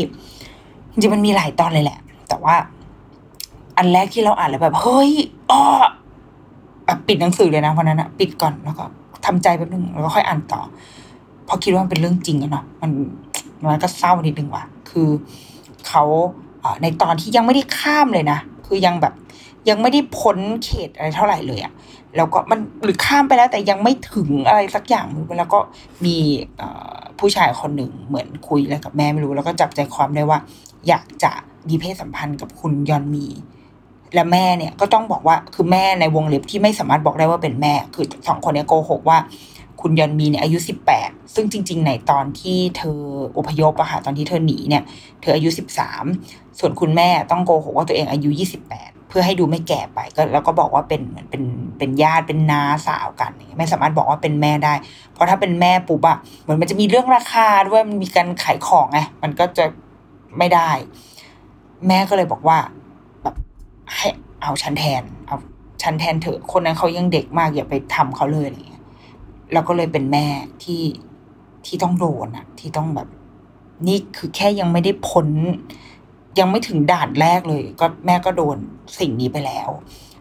[0.92, 2.56] จริงมันมีหลายตอนเลยแหละ แต่ว่า
[3.78, 5.12] อันแรกที่เราอ่านแล้วแบบ เฮ้ย
[5.52, 5.62] อ้อ
[7.08, 8.86] ปิดหนังสือเลยนะเพราะนั้นอะปิดก่อนแล้วก็
[9.26, 10.62] ทำใจแป๊บนึงแล้วก็ค่อยอ่านต่อ
[11.46, 12.92] เพราะคิดว่ามันเป็นเรื่องจริงอะเนาะมัน
[13.72, 15.10] มันก็เศร้านิดนึงว่ะ คือ
[15.88, 16.04] เขา
[16.82, 19.14] ในตอนที่ยังไม่ได้ข้ามเลยนะ คือยังแบบ
[19.70, 21.74] ยังไม่ได้พ้นเขตอะไรเท่าไหร่เลยอะ
[22.16, 25.06] แล้วก็มันหรือข้ามไปแล้วแต่ยังไม่ถึงอะไรสักอย่าง
[25.38, 25.60] แล้วก็
[26.06, 26.18] มี
[27.20, 30.40] ผู้ชายคนหนึ่งเหมือนคุยอะไรกับแม่ไม่รู้ แล้วก็จับใจความได้ว่า
[30.88, 31.32] อยากจะ
[31.68, 33.26] มีเพศสัมพันธ์กับคุณยอนมี
[34.14, 39.18] และแม่เนี่ยก็ต้องบอกว่าคือแม่ในวงเล็บที่ไม่สามารถบอกได้ว่าเป็นแม่ คือสองคนนี้โกหกว่า
[39.88, 43.00] คุณยอนมีเนี่ยอายุสิบแปดซึ่งจริง ๆ ในตอนที่เธอ
[43.38, 44.84] อพยพอะค่ะตอนที่เธอหนีเนี่ย
[45.22, 46.04] เธออายุสิบสาม
[46.60, 51.44] ส่วนคุณแม่ต้องโกหกว่าตัวเองอายุยี่สิบแปดเพื่อให้ดูไม่แก่ไปก็แล้วก็บอกว่าเป็นเหมือนเป็น
[51.78, 54.74] เป็นญาติเป็นน้าสาวกันไม่สามารถบอกว่าเป็นแม่ได้
[55.14, 59.66] เพราะถ้าเป็นแม่ปุ๊บอะเหมือนมันจะมีเรื่องราคาด้วยมันมีการขายของไงมันก็จะ
[60.38, 60.70] ไม่ได้
[61.88, 62.58] แม่ก็เลยบอกว่า
[63.24, 63.36] แบบ
[63.96, 64.08] ให้
[64.42, 65.38] เอาฉันแทน เอา
[65.84, 68.75] ฉันแทนเถอะคนนั้นเขายังเด็กมากอย่าไปทำเขาเลยอะไรเงี้ย
[69.56, 70.28] แล้วก็เลยเป็นแม่
[70.64, 70.84] ที่
[71.66, 73.08] ที่ต้องโดนอะที่ต้องแบบ
[73.88, 75.28] นี่คือแค่ยังไม่ได้พ้น
[76.40, 78.58] ยังไม่ถึงด่านแรกเลย ก็แม่ก็โดน
[79.00, 79.70] สิ่งนี้ไปแล้ว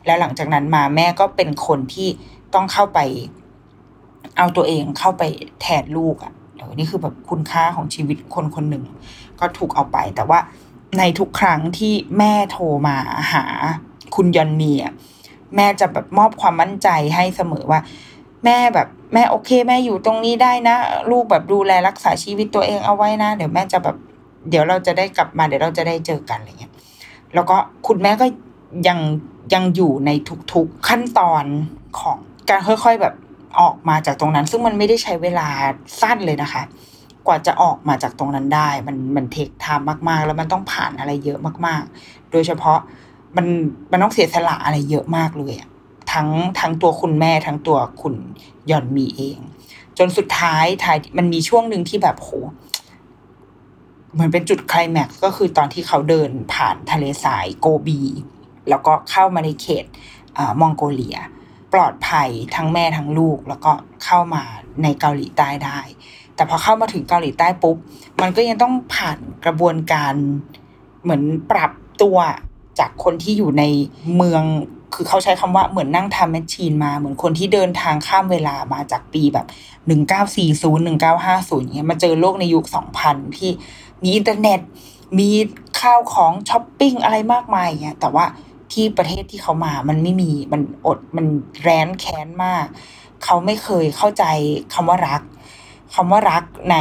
[0.06, 2.08] แล้วหลังจากนั้นมาแม่ก็เป็นคนที่
[2.54, 2.98] ต้องเข้าไป
[4.36, 5.22] เอาตัวเองเข้าไป
[5.60, 8.84] แทนลูกอะ่ะเดี๋ยวนี่คือแบบคุณค่าของชีวิตคนคนหนึ่ง
[9.40, 10.38] ก็ถูกเอาไป แต่ว่า
[10.98, 12.96] ในทุกครั้งที่แม่โทรมา
[13.32, 13.44] หา
[14.16, 14.92] คุณยอนมีอะ
[15.56, 17.80] แม่จะแบบมอบความมั่นใจให้เสมอว่า
[18.44, 20.76] แม่แบบแม่โอเค แม่อยู่ตรงนี้ได้นะ
[21.10, 23.96] ลูกแบบดูแลรักษาชีวิตตัวเองเอาไว้นะ เดี๋ยวแม่จะแบบ
[24.50, 26.72] เดี๋ยวเราจะได้กลับมาเดี๋ยวเราจะได้เจอกันอะไรเงี้ย
[27.34, 28.26] แล้วก็คุณแม่ก็
[28.88, 28.98] ยัง
[29.54, 30.10] ยังอยู่ใน
[30.52, 31.44] ทุกๆขั้นตอน
[32.00, 32.16] ของ
[32.48, 33.14] การค่อยๆแบบ
[33.60, 35.48] ออกมาจากตรงนั้น ซึ่งมันไม่ได้ใช้เวลา
[36.00, 36.62] สั้นเลยนะคะ
[37.26, 42.78] กว่าจะออกมาจากตรงนั้นได้ มันมันเทคไทม์มากๆ แล้วมันต้องผ่านอะไรเยอะมากๆ โดยเฉพาะ
[43.36, 43.46] มัน
[43.92, 45.68] มันต้องเสียสละอะไรเยอะมากเลยอะ
[46.14, 46.28] ทั้ง
[46.60, 48.14] ทั้งตัวคุณแม่ทั้งตัวคุณ
[48.70, 49.38] ยอนมีเอง
[49.98, 52.28] จนสุดท้ายท้ายมันมีช่วงหนึ่งที่แบบโห
[54.12, 58.00] เหมือนเป็นจุดไคลแม็กซ์ก็คือตอนที่เขาเดินผ่านทะเลทรายโกบี
[58.68, 59.84] แล้วก็เข้ามาในเขต
[60.38, 61.18] อมองโกเลีย
[61.72, 63.72] ปลอดภัยทั้งแม่ทั้งลูก แล้วก็
[64.04, 64.42] เข้ามา
[64.82, 65.78] ในเกาหลีใต้ได้
[66.34, 67.76] แต่พอเข้ามาถึงเกาหลีใต้ปุ๊บ
[68.22, 70.14] มันก็ยังต้องผ่านกระบวนการ
[71.02, 72.18] เหมือนปรับตัว
[72.78, 73.64] จากคนที่อยู่ใน
[74.16, 74.44] เมือง
[74.94, 79.46] คือเขาใช้คำว่าเหมือนนั่ง time machine มาเหมือนคนที่เดินทางข้ามเวลามาจากปีแบบ
[79.86, 83.50] หนึ่งเก้าสี่ศูนย์หนึ่งเก้าห้าศูนย์เงี้ยมาเจอโลกในยุคสองพันที่
[84.02, 84.60] มีอินเทอร์เน็ต
[85.18, 85.30] มี
[85.80, 88.24] ข้าวของช้อปปิ้งอะไรมากมายเงี้ยแต่ว่า
[88.72, 91.26] ที่ประเทศที่เขามามันไม่มีมันอดมัน
[91.62, 92.66] แร้นแค้นมาก
[93.24, 94.24] เขาไม่เคยเข้าใจ
[94.74, 95.22] คำว่ารัก
[95.94, 96.76] คำว่ารักใน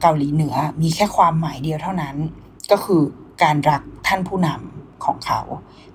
[0.00, 2.16] เกาหลีเหนือมีแค่ความหมายเดียวเท่านั้น
[2.70, 3.02] ก็คือ
[3.42, 5.40] การรักท่านผู้นำของเขา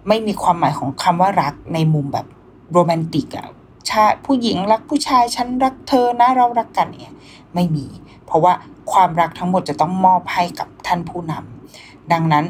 [0.08, 2.28] ไม่มีความหมายของคำว่ารักในมุมแบบ
[2.72, 3.48] โรแมนติกอะ
[3.90, 7.16] ชายผู้หญิงรักผู้ชายฉันรักเธอนะเรารักกันเนี่ย
[7.54, 7.86] ไม่มี
[8.26, 8.54] เพราะว่า
[8.92, 12.46] ความรักทั้งหมดจะต้องมอบให้กับท่านผู้นำดังนั้น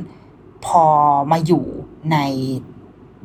[0.65, 0.83] พอ
[1.31, 1.63] มาอยู่
[2.11, 2.17] ใน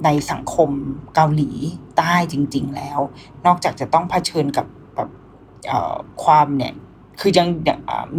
[0.04, 0.70] ในสังคม
[1.14, 1.50] เกาหลี
[1.96, 2.98] ใต้จริง ๆ แล้ว
[3.46, 5.08] นอกจากจะต้องเผชิญกับแบบ
[6.24, 6.74] ความเนี่ย
[7.20, 7.46] คือยัง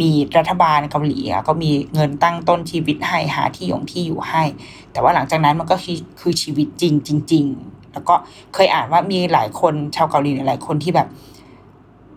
[0.00, 1.18] มีรัฐบาลเกาหลี
[1.48, 4.42] ก็มีเงินตั้งต้นชีวิตให้หาที่ยงที่อยู่ให้
[4.92, 6.94] แต่ว่าหลังจากนั้นมันก็คือคือชีวิตจริง
[7.30, 8.14] จริง ๆ แล้วก็
[8.54, 11.08] เคยอ่านว่ามีหลายคนชาวเกาหลีหลายคนที่แบบ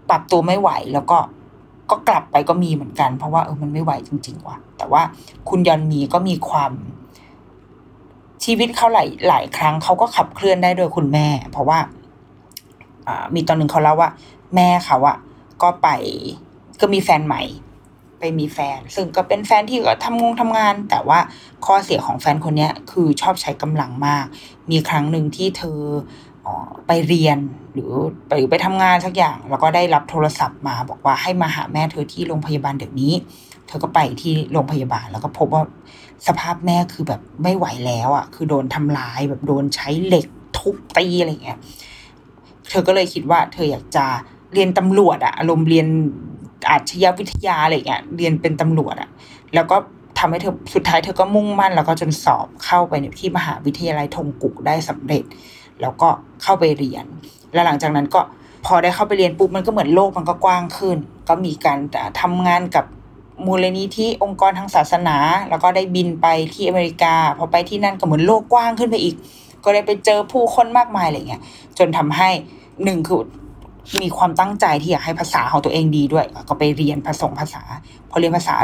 [0.10, 1.18] ปรับตัวไม่ไหวแล้วก็
[1.90, 5.02] ก็กลับไปก็มีเหมือนกัน เพราะว่าเออมันไม่ไหวจริง ๆ ว่ะ แต่ว่า
[5.50, 6.72] คุณยอนมีก็มีความ
[8.44, 11.80] ชีวิตเขาหลายหลายครั้งเขาก็ขับเคลื่อนได้โดยคุณแม่ เพราะว่า
[13.36, 14.10] มีตอนหนึ่งเขาเล่าว่า
[14.56, 15.18] แม่เขาอะ
[15.62, 15.90] ก็ไป
[16.82, 17.44] ก็มีแฟนใหม่
[18.20, 21.20] ไปมีแฟน ซึ่งก็เป็นแฟนที่ก็ทำงงทำงาน แต่ว่า
[21.66, 24.26] ข้อเสียของแฟนคนนี้คือชอบใช้กำลังมาก
[24.72, 25.80] มีครั้งหนึ่งที่เธอ
[26.88, 27.38] ไปเรียน
[27.74, 27.92] หรือ
[28.28, 33.14] ไปไปทำงานสักอย่าง แล้วก็ได้รับโทรศัพท์มาบอกว่าให้มาหาแม่เธอที่โรงพยาบาลเดี๋ยวนี้
[33.68, 35.64] เธอก็ไปที่โรงพยาบาล แล้วก็พบว่า
[36.28, 40.26] สภาพแม่คือแบบไม่ไหวแล้วอะ คือโดนทำร้ายแบบโดนใช้เหล็ก
[40.58, 41.60] ทุบตีอะไรเงี้ย
[42.70, 44.06] เธอก็เลยคิดว่า เธออยากจะ
[44.54, 45.88] เรียนตำรวจอะอารมณ์เรียน
[46.70, 49.10] อาชญาวิทยาอะไรเงี้ยเรียนเป็นตำรวจอะ
[49.56, 49.78] แล้วก็
[50.20, 55.24] ทำให้เธอสุดท้ายเธอก็มุ่งมั่น แล้วก็จนสอบเข้าไปในที่มหาวิทยาลัยทงกุกได้สำเร็จ
[55.82, 56.10] แล้วก็
[56.44, 57.06] เข้าไปเรียน
[57.54, 58.22] แล้วหลังจากนั้นก็
[58.66, 60.98] พอได้เข้าไปเรียนปุ๊บมันก็เหมือนโลกมันก็กว้างขึ้น
[61.28, 61.80] ก็มีการ
[62.22, 62.86] ทำงานกับ
[63.46, 65.18] มูลนิธิองค์กรทางศาสนา
[65.50, 69.16] แล้วก็ได้บินไปที่อเมริกา พอไปที่นั่นก็เหมือนโลกกว้างขึ้นไปอีก
[69.64, 71.42] ก็ได้ไปเจอผู้คนมากมายอะไรเงี้ย
[71.78, 72.30] จนทำให้
[72.84, 73.24] หนึ่งคือ
[74.02, 77.64] มีความตั้งใจที่อยากให้ภาษาของตัวเองดีด้วย ก็ไปเรียนผสมภาษา
[78.10, 78.56] พอเรียนภาษา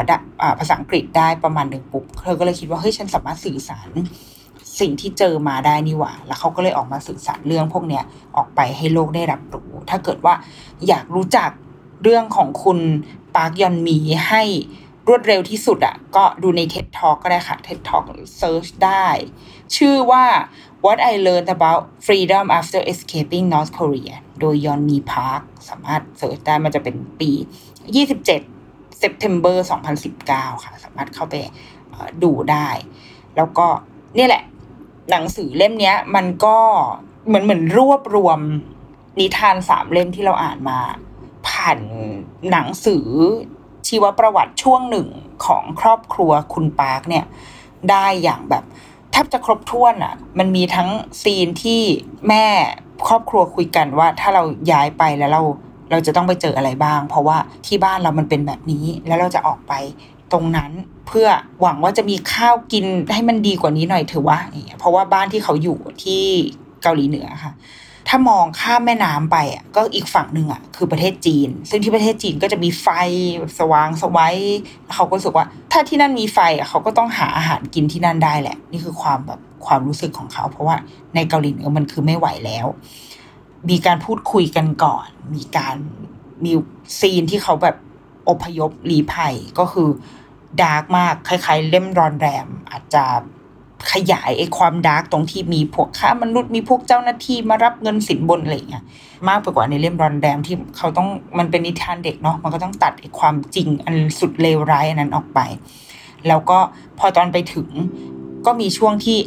[0.60, 3.88] ภาษาอังกฤษได้ประมาณหนึ่งปุ๊บเธอก็เลยคิดว่าเฮ้ยฉันสามารถสื่อสาร
[4.80, 8.04] สิ่งที่เจอมาได้นี่หว่า แล้วเขาก็เลยออกมาสื่อสารเรื่องพวกเนี้ย
[8.36, 10.34] ออกไปให้โลกได้รับรู้ ถ้าเกิดว่า
[10.88, 11.50] อยากรู้จัก
[12.02, 12.78] เรื่องของคุณ
[13.36, 13.98] ปาร์กยอนมี
[14.28, 14.42] ให้
[15.08, 18.04] รวดเร็วที่สุดอะ่ะก็ดูใน TED Talk ก็ได้ค่ะ TED Talk
[18.40, 19.08] Search ได้
[19.76, 20.24] ชื่อว่า
[20.84, 27.30] What I Learned About Freedom After Escaping North Korea โดยยอนมีพาร์คสามารถ search ได้มันจะเป็นปี
[28.16, 29.56] 27 September
[30.10, 31.34] 2019 ค่ะ สามารถเข้าไป
[32.22, 32.68] ดูได้
[33.36, 33.66] แล้วก็
[34.18, 34.42] นี่แหละ
[35.10, 36.58] หนังสือเล่มนี้มันก็
[37.26, 38.38] เหมือนเหมือนรวบรวม
[39.20, 40.78] นิทานสามเล่มที่เราอ่านมา
[41.46, 41.78] ผ่าน
[42.50, 43.06] หนังสือ
[43.88, 45.08] ชีวประวัติช่วงหนึ่ง
[45.44, 47.24] ของครอบครัวคุณปาร์คเนี่ย
[47.90, 48.64] ได้อย่างแบบ
[49.10, 50.88] แทบจะครบถ้วนอะ มันมีทั้ง
[51.22, 51.82] ซีนที่
[52.28, 52.46] แม่
[53.06, 54.42] ครอบครัวคุยกันว่า ถ้าเรา
[54.72, 55.42] ย้ายไปแล้วเรา
[55.90, 57.36] เราจะต้องไปเจออะไรบ้าง เพราะว่า
[57.66, 59.72] ที่บ้านเรามันเป็นแบบนี้ แล้วเราจะออกไป
[60.32, 60.70] ตรงนั้น
[61.06, 61.28] เพื่อ
[61.60, 62.84] หวังว่าจะมีข้าวกิน
[63.14, 66.24] ให้มันดีกว่านี้หน่อยเถอะวะอย่างเงี้ยเพราะว่าบ้านที่เขาอยู่ที่
[66.82, 67.52] เกาหลีเหนือค่ะ
[68.08, 72.86] ถ้ามองข้ามแม่น้ำไปอะก็อีกฝั่งหนึ่งอะคือประเทศจีน ซึ่งที่ประเทศจีนก็จะมีไฟ
[73.58, 74.36] สว่างสวัย
[74.94, 80.76] เขาก็รู้สึกว่า ถ้าที่นั่นมีไฟอะเขาก็ต้องหาอาหารกินที่นั่นได้แหละ นี่คือความแบบ ความรู้สึกของเขา เพราะว่า
[81.14, 82.66] ในเกาหลีเหนือมันคือไม่ไหวแล้ว
[83.70, 85.76] มีการพูดคุยกันก่อน มีการ
[86.44, 86.52] มี
[86.98, 87.76] scene ที่เขาแบบ
[88.28, 89.88] อพยพลี้ภัยก็คือ
[90.62, 93.04] dark มากคล้ายๆ เล่มรอนแรม อาจจะ
[93.92, 98.84] ขยายไอ้ความ dark ตรงที่มีพวกค้ามนุษย์มีพวกเจ้าหน้าที่มารับเงินสินบนอะไรเงี้ย
[99.28, 105.40] มากไปกว่าในเล่มรอนแรมที่เขาต้องมันเป็นนิทานเด็กเนาะมันก็ต้องตัดไอ้ความจริงอันสุดเลวร้ายอันนั้นออกไป
[106.28, 106.58] แล้วก็
[106.98, 107.68] พอตอนไปถึง
[108.46, 109.18] ก็มีช่วงที่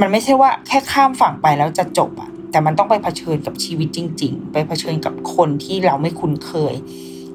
[0.00, 6.74] มันไม่ใช่ว่าแค่ข้ามฝั่งไปแล้วจะจบอะแต่มันต้องไปเผชิญกับชีวิตจริง ๆ ไปเผชิญกับคนที่เราไม่คุ้นเคย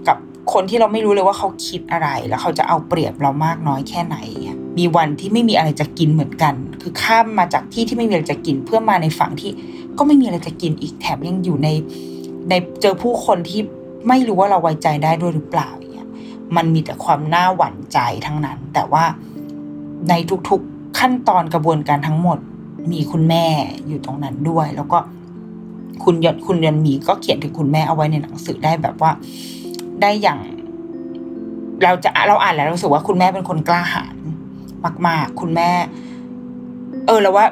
[0.07, 0.17] กับ
[0.53, 4.17] คนที่เราไม่รู้เลยว่าเขาคิดอะไร แล้วเขาจะเอาเปรียบเรามากน้อยแค่ไหน
[4.77, 9.51] มีวันที่ไม่มีอะไรจะกินเหมือนกัน คือข้ามมาจากที่ที่ไม่มีอะไรจะกินเพื่อมาในฝั่งที่
[9.97, 11.69] ก็ไม่มีอะไรจะกินอีกแถมยังอยู่ใน
[12.49, 13.61] ในเจอผู้คนที่
[14.07, 16.09] ไม่รู้ว่าเราไว้ใจได้ด้วยหรือเปล่าเงี้ย
[16.55, 19.03] มันมีแต่ความน่าหวั่นใจทั้งนั้น แต่ว่า
[20.09, 20.13] ใน
[20.49, 22.39] ทุกๆขั้นตอนกระบวนการทั้งหมด
[22.91, 23.45] มีคุณแม่
[23.87, 24.97] อยู่ตรงนั้นด้วย แล้วก็
[26.03, 29.11] คุณยศคุณยันมีก็เขียนถึงคุณแม่เอาไว้ในหนังสือได้แบบว่า
[30.01, 30.39] ได้อย่าง
[31.83, 34.15] เราจะเราอ่านแล้วเรารู้สึกว่าคุณแม่เป็นคนกล้าหาญ
[35.07, 35.71] มาก ๆ คุณแม่
[37.05, 37.45] เออแล้วว่า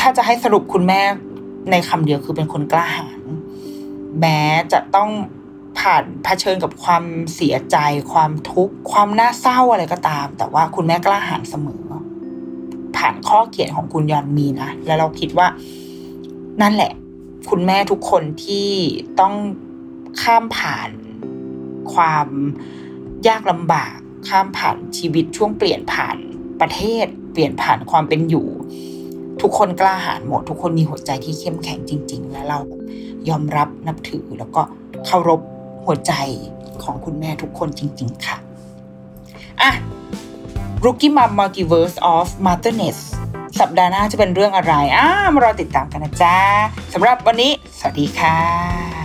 [0.00, 1.00] ถ้าจะให้สรุปคุณแม่
[1.70, 3.20] ในคำเดียวคือเป็นคนกล้าหาญ
[4.20, 4.40] แม้
[4.72, 5.10] จะต้อง
[5.78, 7.04] ผ่านเผชิญกับความ
[7.34, 7.76] เสียใจ
[8.12, 11.82] ความทุกข์ความน่าเศร้าอะไรก็ตาม แต่ว่าคุณแม่กล้าหาญเสมอ
[12.98, 15.46] ผ่านข้อเขียนของคุณยอนมีนะ แล้วเราคิดว่า
[16.62, 16.92] นั่นแหละ
[17.50, 18.68] คุณแม่ทุกคนที่
[19.20, 19.34] ต้อง
[20.22, 20.90] ข้ามผ่าน
[21.94, 22.28] ความ
[23.28, 23.94] ยากลำบาก
[24.28, 26.16] ข้ามผ่านชีวิตช่วงเปลี่ยนผ่าน
[26.60, 28.48] ประเทศ เปลี่ยนผ่านความเป็นอยู่
[29.42, 32.58] ทุกคนกล้าหาญหมด ทุกคนมีหัวใจที่เข้มแข็งจริง ๆ และเรา
[33.28, 34.62] ยอมรับนับถือแล้วก็
[35.06, 35.40] เคารพ
[35.84, 36.12] หัวใจ
[36.82, 38.36] ของคุณแม่ทุกคนจริง ๆ ค่ะ
[39.62, 39.70] อะ
[40.84, 42.98] Rookie Mom Multiverse of Motherness
[43.60, 46.36] สัปดาห์หน้าจะเป็นเรื่องอะไร อ้ามารอติดตามกันนะจ๊ะ
[46.94, 49.03] สำหรับวันนี้ สวัสดีค่ะ